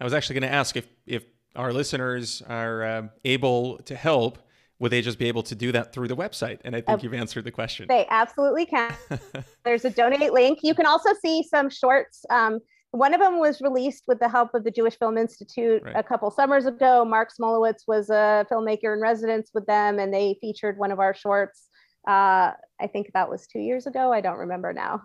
I 0.00 0.04
was 0.04 0.14
actually 0.14 0.40
going 0.40 0.50
to 0.50 0.56
ask 0.56 0.76
if, 0.76 0.86
if 1.06 1.24
our 1.56 1.72
listeners 1.72 2.40
are 2.48 2.84
uh, 2.84 3.02
able 3.24 3.78
to 3.78 3.96
help, 3.96 4.38
would 4.78 4.92
they 4.92 5.02
just 5.02 5.18
be 5.18 5.26
able 5.26 5.42
to 5.42 5.56
do 5.56 5.72
that 5.72 5.92
through 5.92 6.06
the 6.08 6.16
website? 6.16 6.60
And 6.64 6.76
I 6.76 6.80
think 6.80 7.00
uh, 7.00 7.02
you've 7.02 7.14
answered 7.14 7.44
the 7.44 7.50
question. 7.50 7.86
They 7.88 8.06
absolutely 8.08 8.64
can. 8.64 8.94
There's 9.64 9.84
a 9.84 9.90
donate 9.90 10.32
link. 10.32 10.60
You 10.62 10.74
can 10.74 10.86
also 10.86 11.10
see 11.20 11.42
some 11.42 11.68
shorts. 11.68 12.24
Um, 12.30 12.60
one 12.92 13.12
of 13.12 13.20
them 13.20 13.38
was 13.38 13.60
released 13.60 14.04
with 14.06 14.18
the 14.18 14.28
help 14.28 14.54
of 14.54 14.64
the 14.64 14.70
Jewish 14.70 14.98
Film 14.98 15.18
Institute 15.18 15.82
right. 15.84 15.96
a 15.96 16.02
couple 16.02 16.30
summers 16.30 16.66
ago. 16.66 17.04
Marc 17.04 17.30
Smolowitz 17.34 17.86
was 17.86 18.08
a 18.08 18.46
filmmaker 18.50 18.94
in 18.94 19.00
residence 19.00 19.50
with 19.52 19.66
them, 19.66 19.98
and 19.98 20.12
they 20.12 20.38
featured 20.40 20.78
one 20.78 20.90
of 20.90 20.98
our 20.98 21.14
shorts. 21.14 21.68
Uh, 22.06 22.52
I 22.80 22.86
think 22.90 23.10
that 23.12 23.28
was 23.28 23.46
two 23.46 23.58
years 23.58 23.86
ago. 23.86 24.12
I 24.12 24.20
don't 24.20 24.38
remember 24.38 24.72
now. 24.72 25.02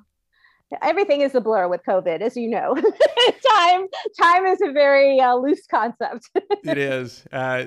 Everything 0.81 1.21
is 1.21 1.35
a 1.35 1.41
blur 1.41 1.67
with 1.67 1.81
COVID, 1.87 2.21
as 2.21 2.37
you 2.37 2.49
know. 2.49 2.73
time 3.57 3.87
time 4.19 4.45
is 4.45 4.59
a 4.61 4.71
very 4.71 5.19
uh, 5.19 5.35
loose 5.35 5.67
concept. 5.67 6.29
it 6.63 6.77
is. 6.77 7.25
Uh, 7.31 7.65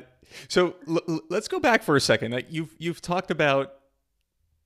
so 0.48 0.74
l- 0.88 1.20
let's 1.28 1.46
go 1.46 1.60
back 1.60 1.82
for 1.82 1.94
a 1.94 2.00
second. 2.00 2.42
You've 2.48 2.74
you've 2.78 3.00
talked 3.00 3.30
about 3.30 3.74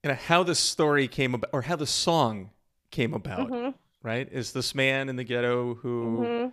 you 0.02 0.08
know 0.08 0.16
how 0.16 0.42
the 0.42 0.54
story 0.54 1.06
came 1.08 1.34
about, 1.34 1.50
or 1.52 1.62
how 1.62 1.76
the 1.76 1.86
song 1.86 2.50
came 2.90 3.12
about. 3.12 3.50
Mm-hmm 3.50 3.70
right? 4.02 4.28
Is 4.30 4.52
this 4.52 4.74
man 4.74 5.08
in 5.08 5.16
the 5.16 5.24
ghetto 5.24 5.74
who 5.74 6.20
mm-hmm. 6.20 6.48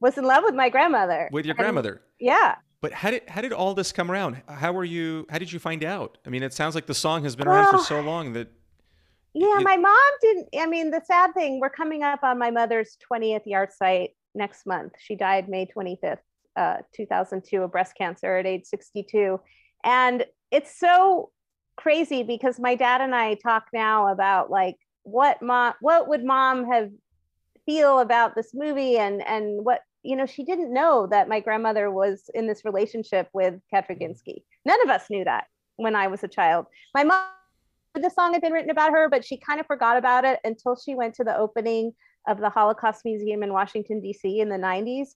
was 0.00 0.18
in 0.18 0.24
love 0.24 0.44
with 0.44 0.54
my 0.54 0.68
grandmother. 0.68 1.28
With 1.32 1.46
your 1.46 1.54
grandmother. 1.54 2.02
Yeah. 2.18 2.56
but 2.80 2.92
how 2.92 3.10
did 3.10 3.22
how 3.28 3.40
did 3.40 3.52
all 3.52 3.74
this 3.74 3.92
come 3.92 4.10
around? 4.10 4.42
How 4.48 4.72
were 4.72 4.84
you? 4.84 5.26
How 5.30 5.38
did 5.38 5.52
you 5.52 5.58
find 5.58 5.84
out? 5.84 6.18
I 6.26 6.30
mean, 6.30 6.42
it 6.42 6.52
sounds 6.52 6.74
like 6.74 6.86
the 6.86 6.94
song 6.94 7.22
has 7.24 7.36
been 7.36 7.48
well, 7.48 7.56
around 7.56 7.78
for 7.78 7.84
so 7.84 8.00
long 8.00 8.32
that. 8.34 8.48
Yeah, 9.34 9.58
it, 9.58 9.64
my 9.64 9.76
mom 9.76 10.10
didn't. 10.20 10.48
I 10.58 10.66
mean, 10.66 10.90
the 10.90 11.02
sad 11.04 11.34
thing, 11.34 11.60
we're 11.60 11.70
coming 11.70 12.02
up 12.02 12.22
on 12.22 12.38
my 12.38 12.50
mother's 12.50 12.96
20th 13.12 13.46
yahrzeit 13.46 14.10
next 14.34 14.66
month. 14.66 14.94
She 14.98 15.14
died 15.14 15.48
May 15.48 15.66
25th, 15.66 16.18
uh, 16.56 16.78
2002 16.94 17.62
of 17.62 17.70
breast 17.70 17.94
cancer 17.96 18.36
at 18.36 18.46
age 18.46 18.64
62. 18.64 19.38
And 19.84 20.24
it's 20.50 20.78
so 20.78 21.30
crazy 21.76 22.22
because 22.22 22.58
my 22.58 22.74
dad 22.74 23.00
and 23.00 23.14
I 23.14 23.34
talk 23.34 23.66
now 23.72 24.08
about 24.08 24.50
like 24.50 24.76
what 25.10 25.42
mom, 25.42 25.74
what 25.80 26.08
would 26.08 26.24
mom 26.24 26.70
have 26.70 26.90
feel 27.66 28.00
about 28.00 28.34
this 28.34 28.54
movie 28.54 28.96
and 28.96 29.26
and 29.26 29.64
what 29.64 29.82
you 30.02 30.16
know 30.16 30.26
she 30.26 30.42
didn't 30.44 30.72
know 30.72 31.06
that 31.06 31.28
my 31.28 31.40
grandmother 31.40 31.90
was 31.90 32.30
in 32.34 32.46
this 32.46 32.64
relationship 32.64 33.28
with 33.32 33.54
Kaczerginski. 33.72 34.42
None 34.64 34.82
of 34.82 34.88
us 34.88 35.10
knew 35.10 35.24
that 35.24 35.46
when 35.76 35.94
I 35.94 36.06
was 36.06 36.24
a 36.24 36.28
child. 36.28 36.66
My 36.94 37.04
mom 37.04 37.24
the 37.94 38.10
song 38.10 38.32
had 38.32 38.42
been 38.42 38.52
written 38.52 38.70
about 38.70 38.92
her, 38.92 39.08
but 39.08 39.24
she 39.24 39.36
kind 39.36 39.60
of 39.60 39.66
forgot 39.66 39.96
about 39.96 40.24
it 40.24 40.38
until 40.44 40.76
she 40.76 40.94
went 40.94 41.14
to 41.14 41.24
the 41.24 41.36
opening 41.36 41.92
of 42.28 42.38
the 42.38 42.50
Holocaust 42.50 43.04
Museum 43.04 43.42
in 43.42 43.52
Washington, 43.52 44.00
D.C. 44.00 44.40
in 44.40 44.48
the 44.48 44.56
90s, 44.56 45.14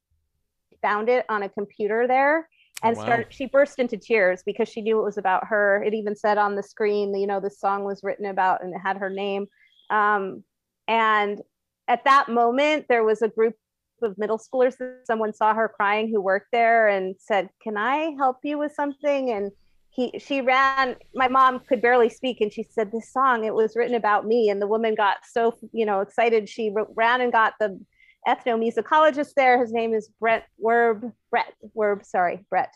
found 0.80 1.08
it 1.08 1.24
on 1.28 1.42
a 1.42 1.48
computer 1.48 2.06
there. 2.08 2.48
Oh, 2.82 2.88
and 2.88 2.96
oh, 2.96 3.00
wow. 3.00 3.06
started 3.06 3.26
she 3.30 3.46
burst 3.46 3.78
into 3.78 3.96
tears 3.96 4.42
because 4.44 4.68
she 4.68 4.80
knew 4.80 4.98
it 4.98 5.04
was 5.04 5.18
about 5.18 5.46
her 5.46 5.82
it 5.84 5.94
even 5.94 6.16
said 6.16 6.38
on 6.38 6.56
the 6.56 6.62
screen 6.62 7.14
you 7.14 7.26
know 7.26 7.38
the 7.38 7.50
song 7.50 7.84
was 7.84 8.02
written 8.02 8.26
about 8.26 8.64
and 8.64 8.74
it 8.74 8.78
had 8.78 8.96
her 8.96 9.10
name 9.10 9.46
um, 9.92 10.42
and 10.88 11.40
at 11.88 12.04
that 12.04 12.28
moment 12.28 12.86
there 12.88 13.04
was 13.04 13.22
a 13.22 13.28
group 13.28 13.54
of 14.02 14.18
middle 14.18 14.38
schoolers 14.38 14.74
someone 15.04 15.32
saw 15.32 15.54
her 15.54 15.68
crying 15.68 16.08
who 16.08 16.20
worked 16.20 16.48
there 16.50 16.88
and 16.88 17.14
said 17.20 17.48
can 17.62 17.76
i 17.76 18.14
help 18.18 18.38
you 18.42 18.58
with 18.58 18.74
something? 18.74 19.30
And 19.30 19.52
he 19.92 20.18
she 20.18 20.40
ran 20.40 20.96
my 21.14 21.28
mom 21.28 21.60
could 21.60 21.82
barely 21.82 22.08
speak 22.08 22.40
and 22.40 22.52
she 22.52 22.62
said 22.62 22.90
this 22.90 23.12
song 23.12 23.44
it 23.44 23.54
was 23.54 23.76
written 23.76 23.94
about 23.94 24.26
me. 24.26 24.48
And 24.48 24.60
the 24.60 24.66
woman 24.66 24.94
got 24.94 25.18
so 25.30 25.54
you 25.72 25.86
know 25.86 26.00
excited 26.00 26.48
she 26.48 26.74
ran 26.94 27.20
and 27.20 27.30
got 27.30 27.54
the 27.60 27.78
ethnomusicologist 28.26 29.34
there. 29.34 29.60
His 29.60 29.72
name 29.72 29.92
is 29.92 30.08
bret 30.18 30.46
werb 30.62 31.12
bret 31.30 31.52
werb 31.76 32.04
sorry 32.04 32.44
bret. 32.48 32.72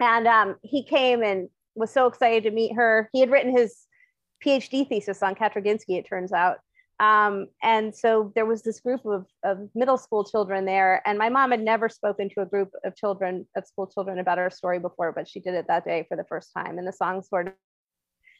And 0.00 0.26
um, 0.26 0.56
he 0.62 0.84
came 0.84 1.22
and 1.22 1.48
was 1.74 1.90
so 1.90 2.06
excited 2.06 2.42
to 2.42 2.50
meet 2.50 2.74
her. 2.74 3.08
He 3.12 3.20
had 3.20 3.30
written 3.30 3.56
his 3.56 3.86
phd 4.44 4.88
thesis 4.88 5.22
on 5.22 5.34
kaczerginski 5.34 5.98
it 5.98 6.06
turns 6.08 6.32
out 6.32 6.58
um, 7.02 7.48
and 7.64 7.92
so 7.94 8.30
there 8.36 8.46
was 8.46 8.62
this 8.62 8.78
group 8.78 9.04
of, 9.04 9.26
of 9.44 9.68
middle 9.74 9.98
school 9.98 10.22
children 10.24 10.64
there, 10.64 11.02
and 11.04 11.18
my 11.18 11.28
mom 11.28 11.50
had 11.50 11.60
never 11.60 11.88
spoken 11.88 12.28
to 12.30 12.42
a 12.42 12.46
group 12.46 12.70
of 12.84 12.94
children, 12.94 13.44
of 13.56 13.66
school 13.66 13.88
children, 13.88 14.20
about 14.20 14.38
our 14.38 14.50
story 14.50 14.78
before, 14.78 15.10
but 15.10 15.26
she 15.26 15.40
did 15.40 15.54
it 15.54 15.66
that 15.66 15.84
day 15.84 16.06
for 16.08 16.16
the 16.16 16.22
first 16.24 16.52
time, 16.56 16.78
and 16.78 16.86
the 16.86 16.92
song 16.92 17.20
sort 17.22 17.48
of 17.48 17.54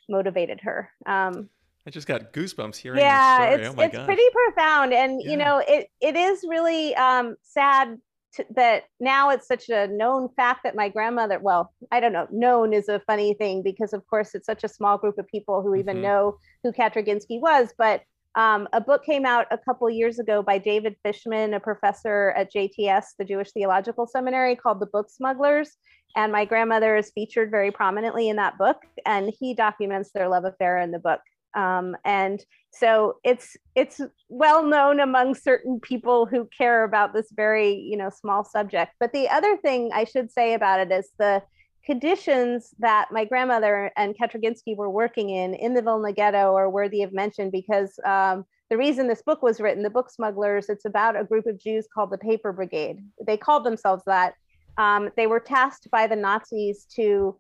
motivated 0.08 0.60
her. 0.60 0.90
Um, 1.06 1.48
I 1.88 1.90
just 1.90 2.06
got 2.06 2.32
goosebumps 2.32 2.76
hearing. 2.76 3.00
Yeah, 3.00 3.46
it's 3.46 3.68
oh 3.68 3.80
it's 3.80 3.98
pretty 4.04 4.22
profound, 4.32 4.92
and 4.92 5.20
yeah. 5.20 5.30
you 5.32 5.36
know, 5.36 5.60
it 5.66 5.88
it 6.00 6.14
is 6.14 6.44
really 6.48 6.94
um, 6.94 7.34
sad 7.42 7.98
to, 8.34 8.46
that 8.50 8.84
now 9.00 9.30
it's 9.30 9.46
such 9.46 9.68
a 9.68 9.86
known 9.86 10.28
fact 10.36 10.60
that 10.64 10.74
my 10.74 10.88
grandmother. 10.88 11.38
Well, 11.38 11.72
I 11.90 12.00
don't 12.00 12.12
know. 12.12 12.26
Known 12.30 12.72
is 12.72 12.88
a 12.88 13.00
funny 13.06 13.34
thing 13.34 13.62
because, 13.62 13.92
of 13.92 14.06
course, 14.06 14.34
it's 14.34 14.46
such 14.46 14.64
a 14.64 14.68
small 14.68 14.98
group 14.98 15.18
of 15.18 15.26
people 15.28 15.62
who 15.62 15.74
even 15.74 15.96
mm-hmm. 15.96 16.04
know 16.04 16.38
who 16.62 16.72
Kaczerginski 16.72 17.40
was, 17.40 17.72
but 17.76 18.02
um, 18.34 18.66
a 18.72 18.80
book 18.80 19.04
came 19.04 19.26
out 19.26 19.46
a 19.50 19.58
couple 19.58 19.90
years 19.90 20.18
ago 20.18 20.42
by 20.42 20.56
David 20.56 20.96
Fishman, 21.02 21.54
a 21.54 21.60
professor 21.60 22.30
at 22.36 22.52
JTS, 22.52 23.04
the 23.18 23.24
Jewish 23.24 23.52
Theological 23.52 24.06
Seminary, 24.06 24.56
called 24.56 24.80
The 24.80 24.86
Book 24.86 25.10
Smugglers. 25.10 25.76
And 26.16 26.32
my 26.32 26.44
grandmother 26.44 26.96
is 26.96 27.10
featured 27.14 27.50
very 27.50 27.70
prominently 27.70 28.28
in 28.28 28.36
that 28.36 28.58
book, 28.58 28.78
and 29.06 29.32
he 29.38 29.54
documents 29.54 30.10
their 30.12 30.28
love 30.28 30.44
affair 30.44 30.78
in 30.78 30.90
the 30.90 30.98
book. 30.98 31.20
Um, 31.54 31.96
and 32.04 32.44
so 32.70 33.16
it's 33.24 33.56
it's 33.74 34.00
well 34.28 34.64
known 34.64 35.00
among 35.00 35.34
certain 35.34 35.78
people 35.80 36.26
who 36.26 36.48
care 36.56 36.84
about 36.84 37.12
this 37.12 37.28
very 37.32 37.74
you 37.74 37.96
know 37.96 38.10
small 38.10 38.44
subject. 38.44 38.92
But 38.98 39.12
the 39.12 39.28
other 39.28 39.56
thing 39.56 39.90
I 39.92 40.04
should 40.04 40.30
say 40.30 40.54
about 40.54 40.80
it 40.80 40.90
is 40.90 41.10
the 41.18 41.42
conditions 41.84 42.74
that 42.78 43.08
my 43.10 43.24
grandmother 43.24 43.90
and 43.96 44.16
Kaczerginski 44.16 44.76
were 44.76 44.90
working 44.90 45.30
in 45.30 45.54
in 45.54 45.74
the 45.74 45.82
Vilna 45.82 46.12
ghetto 46.12 46.54
are 46.54 46.70
worthy 46.70 47.02
of 47.02 47.12
mention 47.12 47.50
because 47.50 47.98
um, 48.04 48.44
the 48.70 48.78
reason 48.78 49.06
this 49.06 49.20
book 49.20 49.42
was 49.42 49.60
written, 49.60 49.82
the 49.82 49.90
book 49.90 50.10
smugglers, 50.10 50.70
it's 50.70 50.86
about 50.86 51.20
a 51.20 51.24
group 51.24 51.46
of 51.46 51.58
Jews 51.58 51.86
called 51.92 52.10
the 52.10 52.16
Paper 52.16 52.52
Brigade. 52.52 53.04
They 53.26 53.36
called 53.36 53.64
themselves 53.64 54.02
that. 54.06 54.34
Um, 54.78 55.10
they 55.14 55.26
were 55.26 55.40
tasked 55.40 55.90
by 55.90 56.06
the 56.06 56.16
Nazis 56.16 56.86
to 56.96 57.36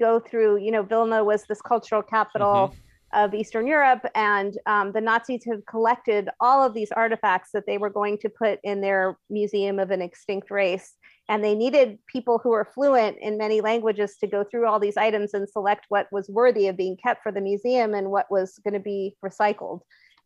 go 0.00 0.18
through, 0.18 0.56
you 0.56 0.72
know, 0.72 0.82
Vilna 0.82 1.22
was 1.22 1.44
this 1.44 1.62
cultural 1.62 2.02
capital 2.02 2.68
mm-hmm. 2.68 2.80
Of 3.12 3.34
Eastern 3.34 3.66
Europe, 3.66 4.04
and 4.14 4.56
um, 4.66 4.92
the 4.92 5.00
Nazis 5.00 5.44
have 5.50 5.64
collected 5.66 6.28
all 6.40 6.64
of 6.64 6.74
these 6.74 6.92
artifacts 6.92 7.50
that 7.52 7.64
they 7.66 7.78
were 7.78 7.90
going 7.90 8.18
to 8.18 8.28
put 8.28 8.58
in 8.64 8.80
their 8.80 9.18
museum 9.28 9.78
of 9.78 9.90
an 9.90 10.02
extinct 10.02 10.50
race 10.50 10.94
and 11.28 11.42
they 11.42 11.54
needed 11.54 11.98
people 12.06 12.40
who 12.42 12.50
were 12.50 12.68
fluent 12.74 13.16
in 13.20 13.38
many 13.38 13.60
languages 13.60 14.16
to 14.18 14.26
go 14.26 14.44
through 14.44 14.66
all 14.66 14.80
these 14.80 14.96
items 14.96 15.34
and 15.34 15.48
select 15.48 15.86
what 15.88 16.06
was 16.10 16.28
worthy 16.28 16.68
of 16.68 16.76
being 16.76 16.96
kept 16.96 17.22
for 17.22 17.32
the 17.32 17.40
museum 17.40 17.94
and 17.94 18.10
what 18.10 18.30
was 18.30 18.58
going 18.64 18.74
to 18.74 18.80
be 18.80 19.16
recycled. 19.24 19.80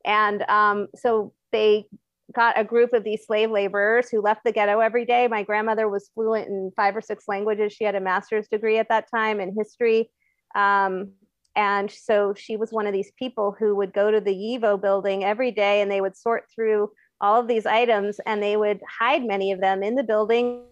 And 0.05 0.43
um, 0.49 0.89
so 0.97 1.33
they 1.53 1.87
got 2.35 2.59
a 2.59 2.65
group 2.65 2.93
of 2.93 3.05
these 3.05 3.25
slave 3.27 3.51
laborers 3.51 4.09
who 4.09 4.21
left 4.21 4.43
the 4.45 4.53
ghetto 4.53 4.81
every 4.81 5.05
day. 5.05 5.29
My 5.29 5.43
grandmother 5.43 5.89
was 5.89 6.11
fluent 6.15 6.49
in 6.49 6.73
five 6.75 6.97
or 6.97 7.01
six 7.01 7.25
languages. 7.29 7.73
She 7.73 7.85
had 7.85 7.95
a 7.95 8.01
master's 8.01 8.49
degree 8.49 8.79
at 8.79 8.89
that 8.89 9.09
time 9.15 9.39
in 9.39 9.55
history. 9.57 10.11
Um, 10.55 11.13
and 11.57 11.91
so 11.91 12.35
she 12.35 12.57
was 12.57 12.71
one 12.71 12.87
of 12.87 12.93
these 12.93 13.11
people 13.19 13.57
who 13.59 13.75
would 13.75 13.93
go 13.93 14.11
to 14.11 14.21
the 14.21 14.35
YIVO 14.35 14.81
building 14.81 15.25
every 15.25 15.51
day 15.51 15.81
and 15.81 15.91
they 15.91 16.01
would 16.01 16.17
sort 16.17 16.45
through 16.55 16.91
all 17.21 17.41
of 17.41 17.49
these 17.49 17.67
items 17.67 18.21
and 18.27 18.43
they 18.43 18.57
would 18.57 18.81
hide 18.99 19.25
many 19.25 19.51
of 19.51 19.61
them 19.61 19.83
in 19.83 19.95
the 19.95 20.05
building 20.05 20.63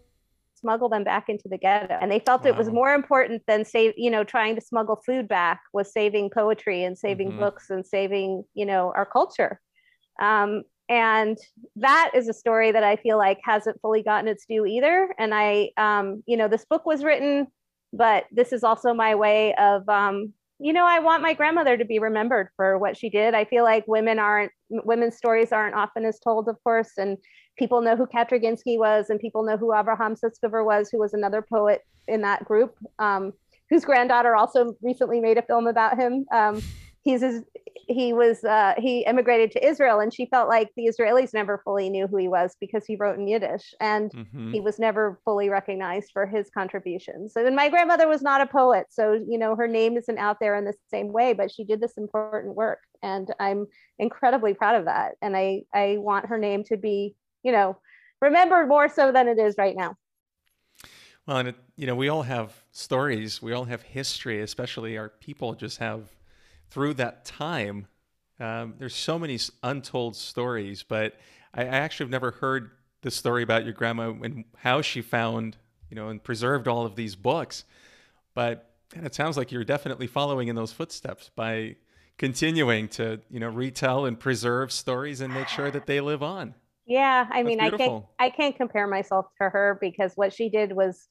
smuggle 0.65 0.89
them 0.89 1.05
back 1.05 1.29
into 1.29 1.47
the 1.47 1.59
ghetto. 1.59 1.99
And 2.01 2.11
they 2.11 2.21
felt 2.21 2.45
wow. 2.45 2.51
it 2.51 2.57
was 2.57 2.71
more 2.71 2.95
important 2.95 3.43
than 3.47 3.67
save, 3.67 3.93
you 3.99 4.11
know, 4.11 4.25
trying 4.25 4.55
to 4.55 4.63
smuggle 4.63 4.97
food 5.05 5.29
back 5.29 5.61
was 5.75 5.93
saving 5.93 6.31
poetry 6.31 6.85
and 6.85 6.97
saving 6.97 7.31
mm-hmm. 7.31 7.41
books 7.41 7.69
and 7.69 7.87
saving, 7.87 8.45
you 8.55 8.65
know, 8.65 8.91
our 8.97 9.05
culture. 9.05 9.61
Um, 10.23 10.63
and 10.89 11.37
that 11.77 12.13
is 12.15 12.29
a 12.29 12.33
story 12.33 12.73
that 12.73 12.83
I 12.83 12.97
feel 12.97 13.19
like 13.19 13.41
hasn't 13.45 13.81
fully 13.83 14.03
gotten 14.03 14.27
its 14.27 14.47
due 14.47 14.65
either. 14.65 15.15
And 15.19 15.35
I, 15.35 15.71
um, 15.77 16.23
you 16.27 16.37
know, 16.39 16.49
this 16.49 16.65
book 16.65 16.87
was 16.87 17.05
written, 17.05 17.49
but 17.93 18.25
this 18.33 18.51
is 18.51 18.65
also 18.65 18.95
my 18.95 19.15
way 19.15 19.55
of, 19.57 19.87
um, 19.89 20.33
you 20.65 20.73
know, 20.73 20.87
I 20.87 20.99
want 20.99 21.23
my 21.23 21.35
grandmother 21.35 21.77
to 21.77 21.85
be 21.85 21.99
remembered 21.99 22.49
for 22.57 22.79
what 22.79 22.97
she 22.97 23.11
did. 23.11 23.35
I 23.35 23.45
feel 23.45 23.65
like 23.65 23.87
women 23.87 24.19
aren't, 24.19 24.51
women's 24.71 25.15
stories 25.15 25.53
aren't 25.53 25.75
often 25.75 26.07
as 26.07 26.19
told, 26.19 26.49
of 26.49 26.57
course. 26.65 26.93
And 26.97 27.19
people 27.59 27.83
know 27.83 27.97
who 27.97 28.07
Kaczerginski 28.07 28.79
was, 28.79 29.11
and 29.11 29.21
people 29.21 29.45
know 29.45 29.59
who 29.59 29.75
Abraham 29.75 30.15
Sutzkever 30.15 30.65
was, 30.65 30.89
who 30.91 30.99
was 30.99 31.13
another 31.13 31.43
poet 31.43 31.83
in 32.09 32.23
that 32.23 32.47
group, 32.47 32.75
um, 32.99 33.35
whose 33.69 33.85
granddaughter 33.85 34.35
also 34.35 34.75
recently 34.81 35.21
made 35.21 35.37
a 35.37 35.43
film 35.43 35.67
about 35.67 35.99
him. 36.01 36.25
Um, 36.33 36.63
he's 37.05 37.23
he 37.87 38.13
was 38.13 38.43
uh, 38.45 38.75
he 38.79 39.05
immigrated 39.05 39.51
to 39.53 39.67
Israel, 39.67 40.01
and 40.01 40.13
she 40.13 40.27
felt 40.27 40.49
like 40.49 40.71
the 40.77 40.87
Israelis 40.87 41.35
never 41.35 41.61
fully 41.65 41.91
knew 41.91 42.07
who 42.07 42.17
he 42.17 42.29
was 42.29 42.57
because 42.61 42.85
he 42.87 42.97
wrote 42.97 43.19
in 43.19 43.29
Yiddish, 43.29 43.75
and 43.81 44.11
mm-hmm. 44.11 44.53
he 44.53 44.61
was 44.61 44.79
never 44.79 45.21
fully 45.25 45.51
recognized 45.51 46.11
for 46.13 46.27
his 46.27 46.51
contributions. 46.51 47.35
And 47.37 47.55
my 47.55 47.69
grandmother 47.69 48.09
was 48.09 48.23
not 48.23 48.41
a 48.41 48.47
poet, 48.47 48.87
so 48.91 49.13
you 49.13 49.39
know 49.39 49.55
her 49.55 49.69
name 49.69 49.97
isn't 49.97 50.19
out 50.19 50.39
there 50.41 50.57
in 50.57 50.65
the 50.65 50.75
same 50.91 51.13
way, 51.13 51.35
but 51.35 51.53
she 51.53 51.65
did 51.65 51.81
this 51.81 51.97
important 51.97 52.55
work, 52.55 52.81
and 53.03 53.29
I'm 53.39 53.67
incredibly 53.99 54.55
proud 54.55 54.77
of 54.77 54.87
that. 54.87 55.13
And 55.23 55.37
I 55.37 55.63
I 55.75 55.97
want 55.99 56.27
her 56.27 56.39
name 56.39 56.65
to 56.65 56.77
be 56.77 57.15
you 57.45 57.53
know, 57.53 57.77
remembered 58.21 58.67
more 58.67 58.89
so 58.89 59.13
than 59.13 59.29
it 59.29 59.39
is 59.39 59.55
right 59.57 59.77
now. 59.77 59.95
Well, 61.27 61.37
and 61.37 61.49
it, 61.49 61.57
you 61.77 61.87
know, 61.87 61.95
we 61.95 62.09
all 62.09 62.23
have 62.23 62.53
stories, 62.73 63.41
we 63.41 63.53
all 63.53 63.65
have 63.65 63.83
history, 63.83 64.43
especially 64.43 64.99
our 64.99 65.11
people 65.11 65.55
just 65.55 65.79
have 65.79 66.11
through 66.75 66.95
that 66.95 67.25
time. 67.25 67.87
Um, 68.41 68.75
there's 68.79 68.97
so 68.97 69.17
many 69.17 69.39
untold 69.63 70.17
stories, 70.17 70.83
but 70.83 71.15
I, 71.55 71.63
I 71.63 71.67
actually 71.67 72.05
have 72.05 72.11
never 72.11 72.33
heard 72.33 72.73
the 73.03 73.13
story 73.13 73.45
about 73.45 73.65
your 73.65 73.75
grandma 73.75 74.11
and 74.11 74.45
how 74.57 74.83
she 74.83 75.01
found, 75.01 75.57
you 75.89 75.95
know, 75.95 76.09
and 76.09 76.23
preserved 76.23 76.67
all 76.67 76.85
of 76.85 76.97
these 76.97 77.15
books. 77.15 77.65
But 78.35 78.73
and 78.95 79.07
it 79.07 79.15
sounds 79.15 79.37
like 79.37 79.53
you're 79.53 79.65
definitely 79.65 80.09
following 80.09 80.49
in 80.49 80.57
those 80.57 80.73
footsteps 80.73 81.31
by 81.37 81.77
continuing 82.19 82.89
to, 82.89 83.21
you 83.31 83.39
know, 83.39 83.49
retell 83.49 84.05
and 84.05 84.19
preserve 84.19 84.73
stories 84.73 85.21
and 85.21 85.33
make 85.33 85.47
sure 85.47 85.71
that 85.71 85.87
they 85.87 86.01
live 86.01 86.23
on. 86.25 86.55
Yeah, 86.87 87.27
I 87.31 87.45
mean, 87.45 87.61
I 87.61 87.71
can't 87.71 88.05
I 88.19 88.31
can't 88.31 88.57
compare 88.57 88.89
myself 88.89 89.27
to 89.41 89.49
her 89.49 89.79
because 89.81 90.13
what 90.17 90.33
she 90.33 90.49
did 90.49 90.73
was 90.73 91.09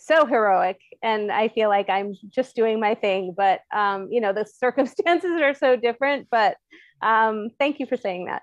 so 0.00 0.26
heroic, 0.26 0.80
and 1.02 1.30
I 1.30 1.48
feel 1.48 1.68
like 1.68 1.88
I'm 1.88 2.14
just 2.28 2.56
doing 2.56 2.80
my 2.80 2.94
thing. 2.94 3.34
But 3.36 3.60
um, 3.72 4.08
you 4.10 4.20
know, 4.20 4.32
the 4.32 4.44
circumstances 4.58 5.40
are 5.40 5.54
so 5.54 5.76
different. 5.76 6.28
But 6.30 6.56
um, 7.02 7.50
thank 7.58 7.80
you 7.80 7.86
for 7.86 7.96
saying 7.96 8.26
that. 8.26 8.42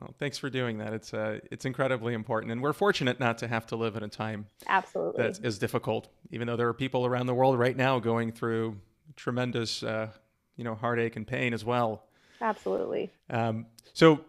Well, 0.00 0.14
thanks 0.18 0.38
for 0.38 0.48
doing 0.48 0.78
that. 0.78 0.92
It's 0.94 1.12
uh, 1.12 1.40
it's 1.50 1.64
incredibly 1.64 2.14
important, 2.14 2.52
and 2.52 2.62
we're 2.62 2.72
fortunate 2.72 3.20
not 3.20 3.38
to 3.38 3.48
have 3.48 3.66
to 3.66 3.76
live 3.76 3.96
in 3.96 4.02
a 4.02 4.08
time 4.08 4.46
absolutely 4.66 5.22
that 5.22 5.44
is 5.44 5.58
difficult. 5.58 6.08
Even 6.30 6.46
though 6.46 6.56
there 6.56 6.68
are 6.68 6.74
people 6.74 7.04
around 7.04 7.26
the 7.26 7.34
world 7.34 7.58
right 7.58 7.76
now 7.76 7.98
going 7.98 8.32
through 8.32 8.78
tremendous, 9.16 9.82
uh, 9.82 10.08
you 10.56 10.64
know, 10.64 10.74
heartache 10.74 11.16
and 11.16 11.26
pain 11.26 11.52
as 11.52 11.64
well. 11.64 12.04
Absolutely. 12.40 13.10
Um, 13.30 13.66
so 13.92 14.24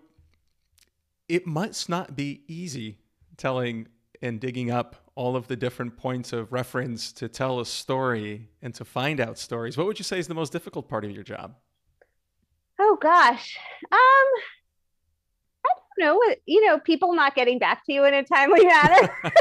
it 1.30 1.48
must 1.48 1.90
not 1.90 2.16
be 2.16 2.44
easy 2.48 3.00
telling 3.38 3.88
and 4.22 4.40
digging 4.40 4.70
up 4.70 5.03
all 5.16 5.36
of 5.36 5.48
the 5.48 5.56
different 5.56 5.96
points 5.96 6.34
of 6.34 6.52
reference 6.52 7.12
to 7.14 7.28
tell 7.28 7.60
a 7.60 7.66
story 7.66 8.50
and 8.62 8.74
to 8.76 8.86
find 8.86 9.20
out 9.20 9.38
stories. 9.38 9.78
What 9.78 9.86
would 9.88 10.00
you 10.00 10.04
say 10.04 10.20
is 10.20 10.28
the 10.28 10.34
most 10.34 10.52
difficult 10.52 10.90
part 10.90 11.06
of 11.06 11.12
your 11.12 11.24
job? 11.24 11.56
Oh 12.80 12.98
gosh. 13.00 13.58
Um 13.92 14.28
I 15.66 15.70
don't 15.98 16.00
know. 16.00 16.36
You 16.46 16.66
know, 16.66 16.80
people 16.80 17.14
not 17.14 17.36
getting 17.36 17.60
back 17.60 17.86
to 17.86 17.94
you 17.94 18.06
in 18.06 18.14
a 18.14 18.24
timely 18.24 18.66
manner. 18.66 19.10
you, 19.24 19.32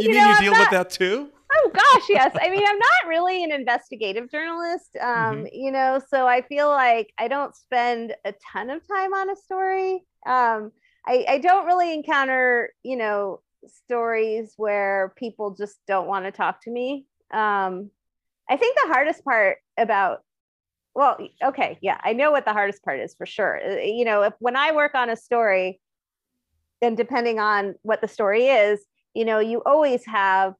you, 0.00 0.08
mean 0.10 0.18
know, 0.18 0.30
you 0.32 0.40
deal 0.40 0.52
not, 0.52 0.60
with 0.60 0.70
that 0.70 0.90
too? 0.90 1.30
Oh 1.54 1.70
gosh, 1.72 2.06
yes. 2.08 2.36
I 2.40 2.50
mean, 2.50 2.64
I'm 2.66 2.78
not 2.78 3.08
really 3.08 3.42
an 3.44 3.52
investigative 3.52 4.30
journalist. 4.30 4.96
Um, 5.00 5.08
mm-hmm. 5.08 5.46
you 5.52 5.70
know, 5.70 6.00
so 6.08 6.26
I 6.26 6.42
feel 6.42 6.68
like 6.68 7.12
I 7.18 7.28
don't 7.28 7.54
spend 7.54 8.14
a 8.24 8.34
ton 8.52 8.70
of 8.70 8.86
time 8.86 9.14
on 9.14 9.30
a 9.30 9.36
story. 9.36 10.04
Um, 10.26 10.72
I, 11.06 11.24
I 11.26 11.38
don't 11.38 11.66
really 11.66 11.94
encounter, 11.94 12.70
you 12.82 12.96
know, 12.96 13.40
stories 13.70 14.54
where 14.56 15.12
people 15.16 15.54
just 15.54 15.78
don't 15.86 16.06
want 16.06 16.24
to 16.24 16.32
talk 16.32 16.62
to 16.62 16.70
me. 16.70 17.06
Um, 17.32 17.90
I 18.48 18.56
think 18.56 18.76
the 18.76 18.92
hardest 18.92 19.24
part 19.24 19.58
about 19.76 20.20
well, 20.94 21.16
okay, 21.44 21.78
yeah, 21.80 22.00
I 22.02 22.12
know 22.12 22.32
what 22.32 22.44
the 22.44 22.52
hardest 22.52 22.82
part 22.82 22.98
is 22.98 23.14
for 23.14 23.24
sure. 23.24 23.60
Uh, 23.64 23.76
you 23.76 24.04
know, 24.04 24.22
if 24.22 24.34
when 24.40 24.56
I 24.56 24.72
work 24.72 24.96
on 24.96 25.10
a 25.10 25.16
story, 25.16 25.80
and 26.82 26.96
depending 26.96 27.38
on 27.38 27.76
what 27.82 28.00
the 28.00 28.08
story 28.08 28.46
is, 28.46 28.80
you 29.14 29.24
know, 29.24 29.38
you 29.38 29.62
always 29.64 30.04
have 30.06 30.54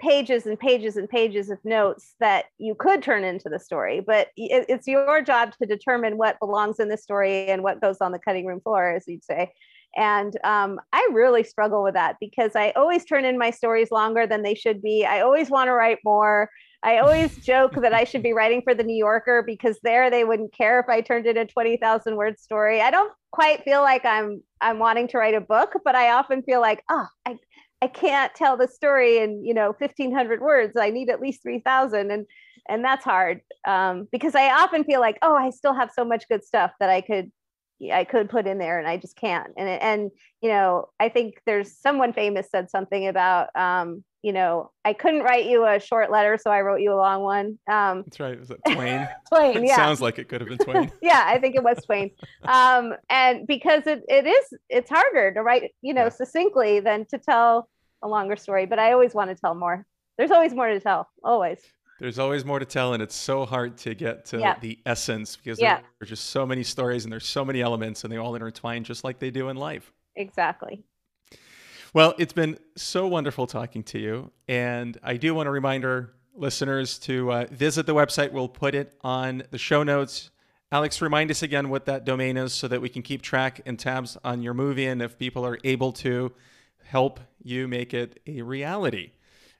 pages 0.00 0.46
and 0.46 0.58
pages 0.58 0.96
and 0.96 1.08
pages 1.08 1.50
of 1.50 1.58
notes 1.64 2.14
that 2.18 2.46
you 2.58 2.74
could 2.74 3.02
turn 3.02 3.22
into 3.22 3.48
the 3.48 3.60
story 3.60 4.00
but 4.00 4.28
it's 4.36 4.88
your 4.88 5.22
job 5.22 5.52
to 5.56 5.66
determine 5.66 6.16
what 6.16 6.38
belongs 6.40 6.80
in 6.80 6.88
the 6.88 6.96
story 6.96 7.48
and 7.48 7.62
what 7.62 7.80
goes 7.80 7.98
on 8.00 8.10
the 8.10 8.18
cutting 8.18 8.44
room 8.44 8.60
floor 8.60 8.90
as 8.90 9.04
you'd 9.06 9.24
say 9.24 9.52
and 9.96 10.36
um, 10.44 10.80
I 10.92 11.08
really 11.12 11.44
struggle 11.44 11.82
with 11.82 11.94
that 11.94 12.16
because 12.20 12.56
I 12.56 12.70
always 12.72 13.04
turn 13.04 13.24
in 13.24 13.38
my 13.38 13.50
stories 13.50 13.90
longer 13.90 14.26
than 14.26 14.42
they 14.42 14.54
should 14.54 14.82
be. 14.82 15.04
I 15.04 15.20
always 15.20 15.50
want 15.50 15.68
to 15.68 15.72
write 15.72 15.98
more. 16.04 16.50
I 16.82 16.98
always 16.98 17.36
joke 17.44 17.72
that 17.80 17.94
I 17.94 18.04
should 18.04 18.22
be 18.22 18.32
writing 18.32 18.62
for 18.62 18.74
the 18.74 18.82
New 18.82 18.96
Yorker 18.96 19.42
because 19.42 19.78
there 19.82 20.10
they 20.10 20.24
wouldn't 20.24 20.52
care 20.52 20.80
if 20.80 20.88
I 20.88 21.00
turned 21.00 21.26
in 21.26 21.36
a 21.36 21.46
20,000 21.46 22.16
word 22.16 22.38
story. 22.38 22.80
I 22.80 22.90
don't 22.90 23.12
quite 23.30 23.64
feel 23.64 23.82
like 23.82 24.04
I'm 24.04 24.42
I'm 24.60 24.78
wanting 24.78 25.08
to 25.08 25.18
write 25.18 25.34
a 25.34 25.40
book, 25.40 25.74
but 25.84 25.94
I 25.94 26.12
often 26.12 26.42
feel 26.42 26.60
like, 26.60 26.82
oh, 26.90 27.06
I 27.26 27.38
I 27.82 27.86
can't 27.88 28.34
tell 28.34 28.56
the 28.56 28.66
story 28.66 29.18
in, 29.18 29.44
you 29.44 29.52
know, 29.52 29.74
1500 29.78 30.40
words. 30.40 30.76
I 30.76 30.90
need 30.90 31.10
at 31.10 31.20
least 31.20 31.42
3000 31.42 32.10
and 32.10 32.26
and 32.66 32.82
that's 32.82 33.04
hard 33.04 33.42
um, 33.66 34.08
because 34.10 34.34
I 34.34 34.50
often 34.50 34.84
feel 34.84 35.00
like, 35.00 35.18
oh, 35.20 35.34
I 35.34 35.50
still 35.50 35.74
have 35.74 35.90
so 35.94 36.04
much 36.04 36.24
good 36.30 36.42
stuff 36.42 36.72
that 36.80 36.88
I 36.88 37.02
could 37.02 37.30
I 37.92 38.04
could 38.04 38.30
put 38.30 38.46
in 38.46 38.58
there 38.58 38.78
and 38.78 38.88
I 38.88 38.96
just 38.96 39.16
can't. 39.16 39.52
And 39.56 39.68
and 39.68 40.10
you 40.40 40.48
know, 40.48 40.88
I 41.00 41.08
think 41.08 41.40
there's 41.46 41.76
someone 41.76 42.12
famous 42.12 42.48
said 42.50 42.70
something 42.70 43.06
about 43.06 43.54
um, 43.56 44.04
you 44.24 44.32
know, 44.32 44.70
I 44.86 44.94
couldn't 44.94 45.20
write 45.20 45.44
you 45.44 45.66
a 45.66 45.78
short 45.78 46.10
letter, 46.10 46.38
so 46.40 46.50
I 46.50 46.62
wrote 46.62 46.80
you 46.80 46.94
a 46.94 46.96
long 46.96 47.22
one. 47.22 47.58
Um, 47.70 48.04
That's 48.06 48.18
right. 48.18 48.40
Was 48.40 48.50
it 48.50 48.58
Twain? 48.72 49.06
Twain, 49.28 49.58
it 49.58 49.66
yeah. 49.66 49.76
Sounds 49.76 50.00
like 50.00 50.18
it 50.18 50.30
could 50.30 50.40
have 50.40 50.48
been 50.48 50.56
Twain. 50.56 50.90
yeah, 51.02 51.24
I 51.26 51.38
think 51.38 51.54
it 51.54 51.62
was 51.62 51.76
Twain. 51.84 52.10
Um, 52.44 52.94
and 53.10 53.46
because 53.46 53.86
it, 53.86 54.02
it 54.08 54.26
is, 54.26 54.58
it's 54.70 54.88
harder 54.88 55.32
to 55.34 55.42
write, 55.42 55.72
you 55.82 55.92
know, 55.92 56.04
yeah. 56.04 56.08
succinctly 56.08 56.80
than 56.80 57.04
to 57.06 57.18
tell 57.18 57.68
a 58.02 58.08
longer 58.08 58.36
story. 58.36 58.64
But 58.64 58.78
I 58.78 58.92
always 58.92 59.14
want 59.14 59.30
to 59.30 59.36
tell 59.36 59.54
more. 59.54 59.84
There's 60.16 60.30
always 60.30 60.54
more 60.54 60.68
to 60.68 60.80
tell. 60.80 61.08
Always. 61.22 61.58
There's 62.04 62.18
always 62.18 62.44
more 62.44 62.58
to 62.58 62.66
tell, 62.66 62.92
and 62.92 63.02
it's 63.02 63.14
so 63.14 63.46
hard 63.46 63.78
to 63.78 63.94
get 63.94 64.26
to 64.26 64.38
yeah. 64.38 64.58
the 64.60 64.78
essence 64.84 65.36
because 65.36 65.58
yeah. 65.58 65.80
there's 65.98 66.10
just 66.10 66.26
so 66.26 66.44
many 66.44 66.62
stories 66.62 67.04
and 67.04 67.10
there's 67.10 67.26
so 67.26 67.46
many 67.46 67.62
elements, 67.62 68.04
and 68.04 68.12
they 68.12 68.18
all 68.18 68.34
intertwine 68.34 68.84
just 68.84 69.04
like 69.04 69.18
they 69.18 69.30
do 69.30 69.48
in 69.48 69.56
life. 69.56 69.90
Exactly. 70.14 70.84
Well, 71.94 72.12
it's 72.18 72.34
been 72.34 72.58
so 72.76 73.06
wonderful 73.06 73.46
talking 73.46 73.82
to 73.84 73.98
you, 73.98 74.30
and 74.48 74.98
I 75.02 75.16
do 75.16 75.34
want 75.34 75.46
to 75.46 75.50
remind 75.50 75.86
our 75.86 76.10
listeners 76.34 76.98
to 76.98 77.32
uh, 77.32 77.46
visit 77.50 77.86
the 77.86 77.94
website. 77.94 78.32
We'll 78.32 78.48
put 78.48 78.74
it 78.74 78.94
on 79.00 79.44
the 79.50 79.56
show 79.56 79.82
notes. 79.82 80.30
Alix, 80.70 81.00
remind 81.00 81.30
us 81.30 81.42
again 81.42 81.70
what 81.70 81.86
that 81.86 82.04
domain 82.04 82.36
is 82.36 82.52
so 82.52 82.68
that 82.68 82.82
we 82.82 82.90
can 82.90 83.00
keep 83.00 83.22
track 83.22 83.62
and 83.64 83.78
tabs 83.78 84.18
on 84.22 84.42
your 84.42 84.52
movie, 84.52 84.84
and 84.84 85.00
if 85.00 85.16
people 85.16 85.46
are 85.46 85.58
able 85.64 85.90
to 85.92 86.34
help 86.82 87.18
you 87.42 87.66
make 87.66 87.94
it 87.94 88.20
a 88.26 88.42
reality. 88.42 89.12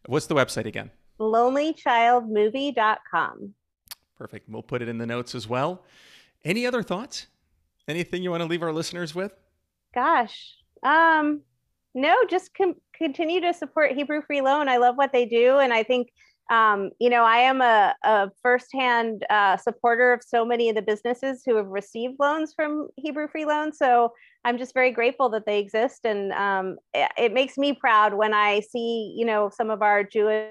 What's 0.05 0.27
the 0.27 0.35
website 0.35 0.67
again? 0.67 0.91
lonelychildmovie.com. 1.19 3.55
Perfect. 4.17 4.49
We'll 4.49 4.63
put 4.63 4.81
it 4.83 4.89
in 4.89 4.99
the 4.99 5.07
notes 5.07 5.35
as 5.35 5.49
well. 5.49 5.83
Any 6.45 6.65
other 6.67 6.83
thoughts? 6.83 7.27
Anything 7.89 8.23
you 8.23 8.31
want 8.31 8.43
to 8.43 8.47
leave 8.47 8.63
our 8.63 8.73
listeners 8.73 9.15
with? 9.15 9.33
Gosh. 9.95 10.57
Um 10.83 11.43
no, 11.97 12.17
just 12.29 12.53
com- 12.55 12.75
continue 12.93 13.41
to 13.41 13.55
support 13.55 13.93
Hebrew 13.93 14.21
Free 14.23 14.41
Loan. 14.41 14.69
I 14.69 14.79
love 14.79 14.97
what 14.97 15.13
they 15.13 15.27
do 15.27 15.59
and 15.59 15.73
I 15.73 15.85
think 15.85 16.11
um, 16.51 16.91
you 16.99 17.09
know, 17.09 17.25
I 17.25 17.39
am 17.39 17.63
a, 17.63 17.95
a 18.03 18.31
firsthand 18.43 19.25
uh, 19.31 19.57
supporter 19.57 20.13
of 20.13 20.23
so 20.23 20.45
many 20.45 20.69
of 20.69 20.77
the 20.77 20.83
businesses 20.83 21.43
who 21.45 21.57
have 21.57 21.69
received 21.69 22.17
loans 22.21 22.53
from 22.55 22.89
Hebrew 22.97 23.29
Free 23.29 23.47
Loan. 23.47 23.73
So 23.73 24.13
I'm 24.45 24.59
just 24.59 24.75
very 24.75 24.91
grateful 24.91 25.31
that 25.31 25.47
they 25.47 25.59
exist, 25.59 26.05
and 26.05 26.33
um, 26.33 26.77
it, 26.93 27.11
it, 27.17 27.33
makes 27.33 27.57
me 27.57 27.73
proud 27.73 28.13
when 28.13 28.35
I 28.35 28.61
see, 28.61 29.15
you 29.17 29.25
know, 29.25 29.51
some 29.55 29.71
of 29.71 29.81
our 29.81 30.05
Jewish 30.05 30.51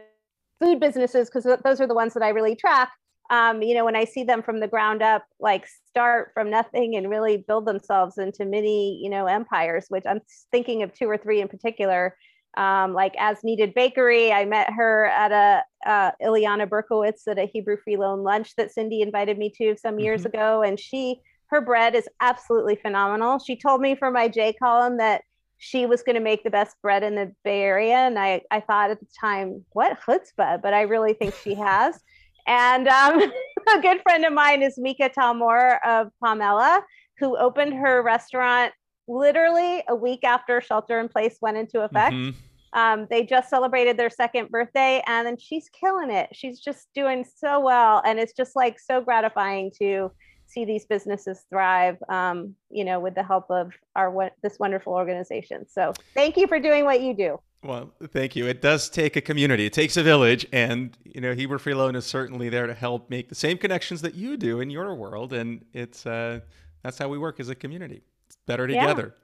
food 0.64 0.80
businesses 0.80 1.30
because 1.30 1.44
those 1.64 1.82
are 1.82 1.88
the 1.88 1.94
ones 1.94 2.14
that 2.14 2.24
I 2.24 2.30
really 2.30 2.56
track. 2.56 2.92
Um, 3.30 3.62
you 3.62 3.74
know, 3.74 3.86
when 3.86 3.96
I 3.96 4.06
see 4.06 4.24
them 4.24 4.44
from 4.44 4.60
the 4.60 4.68
ground 4.68 5.02
up, 5.02 5.26
like 5.40 5.68
start 5.88 6.32
from 6.34 6.50
nothing 6.50 6.96
and 6.96 7.10
really 7.10 7.38
build 7.38 7.66
themselves 7.66 8.18
into 8.18 8.46
mini, 8.46 9.00
you 9.02 9.10
know, 9.10 9.26
empires, 9.28 9.86
which 9.90 10.04
I'm 10.08 10.20
thinking 10.52 10.84
of 10.84 10.94
two 10.94 11.10
or 11.10 11.18
three 11.18 11.42
in 11.42 11.48
particular. 11.48 12.16
Um, 12.56 12.94
like 12.94 13.14
as 13.18 13.44
needed 13.44 13.74
bakery, 13.74 14.32
I 14.32 14.46
met 14.46 14.72
her 14.72 15.06
at 15.06 15.32
a 15.32 15.90
uh, 15.90 16.12
Ileana 16.22 16.70
Berkowitz 16.70 17.28
at 17.28 17.40
a 17.40 17.46
Hebrew 17.46 17.78
Free 17.84 17.98
Loan 17.98 18.22
lunch 18.22 18.56
that 18.58 18.72
Cindy 18.72 19.02
invited 19.02 19.38
me 19.38 19.52
to 19.58 19.76
some 19.78 20.00
years 20.00 20.22
mm-hmm. 20.22 20.38
ago, 20.38 20.62
and 20.62 20.80
she 20.80 21.20
her 21.48 21.62
bread 21.62 21.96
is 21.96 22.08
absolutely 22.20 22.76
phenomenal. 22.76 23.40
She 23.40 23.56
told 23.56 23.82
me 23.82 23.96
for 23.96 24.12
my 24.12 24.28
J 24.28 24.54
column 24.54 24.98
that 24.98 25.24
she 25.64 25.86
was 25.86 26.04
going 26.04 26.16
to 26.16 26.22
make 26.22 26.44
the 26.44 26.50
best 26.50 26.76
bread 26.82 27.04
in 27.04 27.16
the 27.16 27.34
Bay 27.46 27.62
Area. 27.62 27.96
And 27.96 28.20
I, 28.20 28.42
I 28.52 28.60
thought 28.60 28.92
at 28.92 29.00
the 29.00 29.08
time, 29.18 29.64
what 29.72 29.98
chutzpah? 30.02 30.62
But 30.62 30.74
I 30.74 30.82
really 30.82 31.14
think 31.14 31.34
she 31.36 31.56
has. 31.56 32.02
And 32.46 32.86
um, 32.90 33.22
a 33.74 33.82
good 33.82 34.02
friend 34.02 34.26
of 34.26 34.34
mine 34.34 34.62
is 34.62 34.78
Mica 34.78 35.10
Talmor 35.10 35.78
of 35.86 36.10
Pomella, 36.22 36.82
who 37.18 37.38
opened 37.38 37.76
her 37.76 38.04
restaurant 38.04 38.74
literally 39.08 39.82
a 39.88 39.96
week 39.96 40.26
after 40.26 40.60
shelter 40.60 41.00
in 41.00 41.08
place 41.08 41.38
went 41.40 41.56
into 41.56 41.80
effect. 41.80 42.14
Mm-hmm. 42.14 42.38
Um, 42.78 43.08
they 43.10 43.24
just 43.24 43.50
celebrated 43.50 43.96
their 43.96 44.10
second 44.10 44.50
birthday 44.50 45.02
and 45.08 45.26
then 45.26 45.38
she's 45.38 45.70
killing 45.70 46.12
it. 46.12 46.28
She's 46.34 46.60
just 46.60 46.90
doing 46.94 47.24
so 47.38 47.62
well. 47.62 48.02
And 48.06 48.20
it's 48.20 48.34
just 48.34 48.54
like 48.54 48.82
so 48.82 49.00
gratifying 49.00 49.72
to 49.80 50.12
see 50.54 50.66
these 50.66 50.86
businesses 50.86 51.46
thrive, 51.50 51.98
um, 52.10 52.56
you 52.70 52.86
know, 52.86 53.00
with 53.00 53.16
the 53.16 53.24
help 53.24 53.50
of 53.50 53.72
our 53.96 54.32
this 54.42 54.60
wonderful 54.60 54.94
organization. 54.94 55.68
So 55.68 55.94
thank 56.14 56.38
you 56.38 56.48
for 56.48 56.60
doing 56.60 56.86
what 56.86 57.02
you 57.02 57.14
do. 57.14 57.40
Well, 57.64 57.92
thank 58.12 58.36
you. 58.36 58.46
It 58.48 58.62
does 58.62 58.90
take 58.90 59.16
a 59.16 59.22
community. 59.22 59.66
It 59.66 59.74
takes 59.74 59.96
a 59.96 60.04
village, 60.04 60.46
and 60.52 60.98
you 61.06 61.22
know, 61.22 61.34
Hebrew 61.34 61.58
Free 61.58 61.74
Loan 61.74 61.96
is 61.96 62.06
certainly 62.06 62.50
there 62.50 62.68
to 62.68 62.74
help 62.74 63.10
make 63.10 63.30
the 63.30 63.36
same 63.36 63.58
connections 63.58 64.02
that 64.02 64.16
you 64.16 64.36
do 64.36 64.60
in 64.60 64.70
your 64.70 64.94
world, 64.96 65.32
and 65.32 65.64
it's 65.74 66.06
uh, 66.06 66.42
that's 66.84 66.98
how 66.98 67.08
we 67.08 67.18
work 67.18 67.40
as 67.40 67.50
a 67.50 67.56
community. 67.56 68.04
It's 68.28 68.38
better 68.46 68.68
together. 68.68 69.16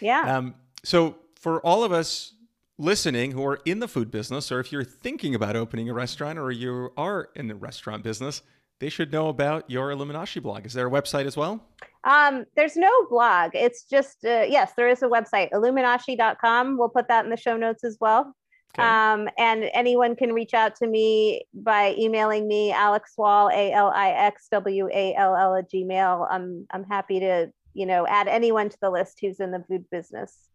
Yeah. 0.00 0.24
yeah. 0.24 0.36
Um, 0.36 0.54
so 0.84 1.16
for 1.34 1.60
all 1.66 1.82
of 1.82 1.90
us 1.90 2.34
listening 2.78 3.32
who 3.32 3.44
are 3.44 3.60
in 3.64 3.80
the 3.80 3.88
food 3.88 4.12
business, 4.12 4.52
or 4.52 4.60
if 4.60 4.70
you're 4.70 4.84
thinking 4.84 5.34
about 5.34 5.56
opening 5.56 5.90
a 5.90 5.94
restaurant, 5.94 6.38
or 6.38 6.52
you 6.52 6.92
are 6.96 7.30
in 7.34 7.48
the 7.48 7.56
restaurant 7.56 8.04
business, 8.04 8.42
they 8.80 8.88
should 8.88 9.12
know 9.12 9.28
about 9.28 9.68
your 9.70 9.90
Illuminoshi 9.90 10.40
blog. 10.40 10.66
Is 10.66 10.72
there 10.72 10.86
a 10.86 10.90
website 10.90 11.26
as 11.26 11.36
well? 11.36 11.60
Um, 12.04 12.44
there's 12.56 12.76
no 12.76 12.90
blog. 13.10 13.50
It's 13.54 13.84
just, 13.84 14.24
uh, 14.24 14.46
yes, 14.48 14.72
there 14.76 14.88
is 14.88 15.02
a 15.02 15.08
website, 15.08 15.50
illuminoshi.com. 15.52 16.78
We'll 16.78 16.88
put 16.88 17.08
that 17.08 17.24
in 17.24 17.30
the 17.30 17.36
show 17.36 17.56
notes 17.56 17.84
as 17.84 17.98
well. 18.00 18.34
Okay. 18.78 18.86
Um, 18.86 19.28
and 19.38 19.64
anyone 19.72 20.14
can 20.14 20.32
reach 20.32 20.54
out 20.54 20.76
to 20.76 20.86
me 20.86 21.46
by 21.54 21.94
emailing 21.98 22.46
me, 22.46 22.70
Alix 22.70 23.14
Wall, 23.16 23.48
A 23.48 23.72
L 23.72 23.90
I 23.94 24.10
X 24.10 24.48
W 24.52 24.88
A 24.92 25.14
L 25.14 25.34
L 25.34 25.56
at 25.56 25.70
Gmail. 25.70 26.26
I'm, 26.30 26.66
I'm 26.70 26.84
happy 26.84 27.18
to, 27.20 27.50
you 27.74 27.86
know, 27.86 28.06
add 28.06 28.28
anyone 28.28 28.68
to 28.68 28.76
the 28.80 28.90
list 28.90 29.18
who's 29.20 29.40
in 29.40 29.50
the 29.50 29.64
food 29.68 29.84
business. 29.90 30.48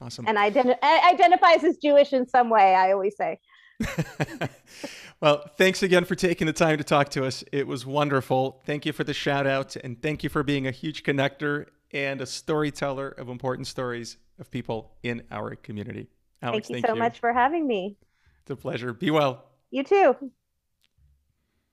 Awesome. 0.00 0.26
And 0.28 0.36
ident- 0.36 0.80
identifies 0.82 1.64
as 1.64 1.78
Jewish 1.78 2.12
in 2.12 2.28
some 2.28 2.50
way, 2.50 2.74
I 2.74 2.92
always 2.92 3.16
say. 3.16 3.38
well, 5.20 5.50
thanks 5.56 5.82
again 5.82 6.04
for 6.04 6.14
taking 6.14 6.46
the 6.46 6.52
time 6.52 6.78
to 6.78 6.84
talk 6.84 7.08
to 7.10 7.24
us. 7.24 7.44
It 7.52 7.66
was 7.66 7.84
wonderful. 7.84 8.62
Thank 8.64 8.86
you 8.86 8.92
for 8.92 9.04
the 9.04 9.14
shout 9.14 9.46
out 9.46 9.76
and 9.76 10.00
thank 10.00 10.22
you 10.22 10.30
for 10.30 10.42
being 10.42 10.66
a 10.66 10.70
huge 10.70 11.02
connector 11.02 11.66
and 11.92 12.20
a 12.20 12.26
storyteller 12.26 13.08
of 13.08 13.28
important 13.28 13.66
stories 13.66 14.16
of 14.38 14.50
people 14.50 14.92
in 15.02 15.22
our 15.30 15.54
community. 15.54 16.08
Alix, 16.42 16.68
thank 16.68 16.68
you 16.68 16.74
thank 16.82 16.86
so 16.86 16.94
you. 16.94 16.98
much 16.98 17.20
for 17.20 17.32
having 17.32 17.66
me. 17.66 17.96
It's 18.42 18.50
a 18.50 18.56
pleasure. 18.56 18.92
Be 18.92 19.10
well. 19.10 19.44
You 19.70 19.84
too. 19.84 20.30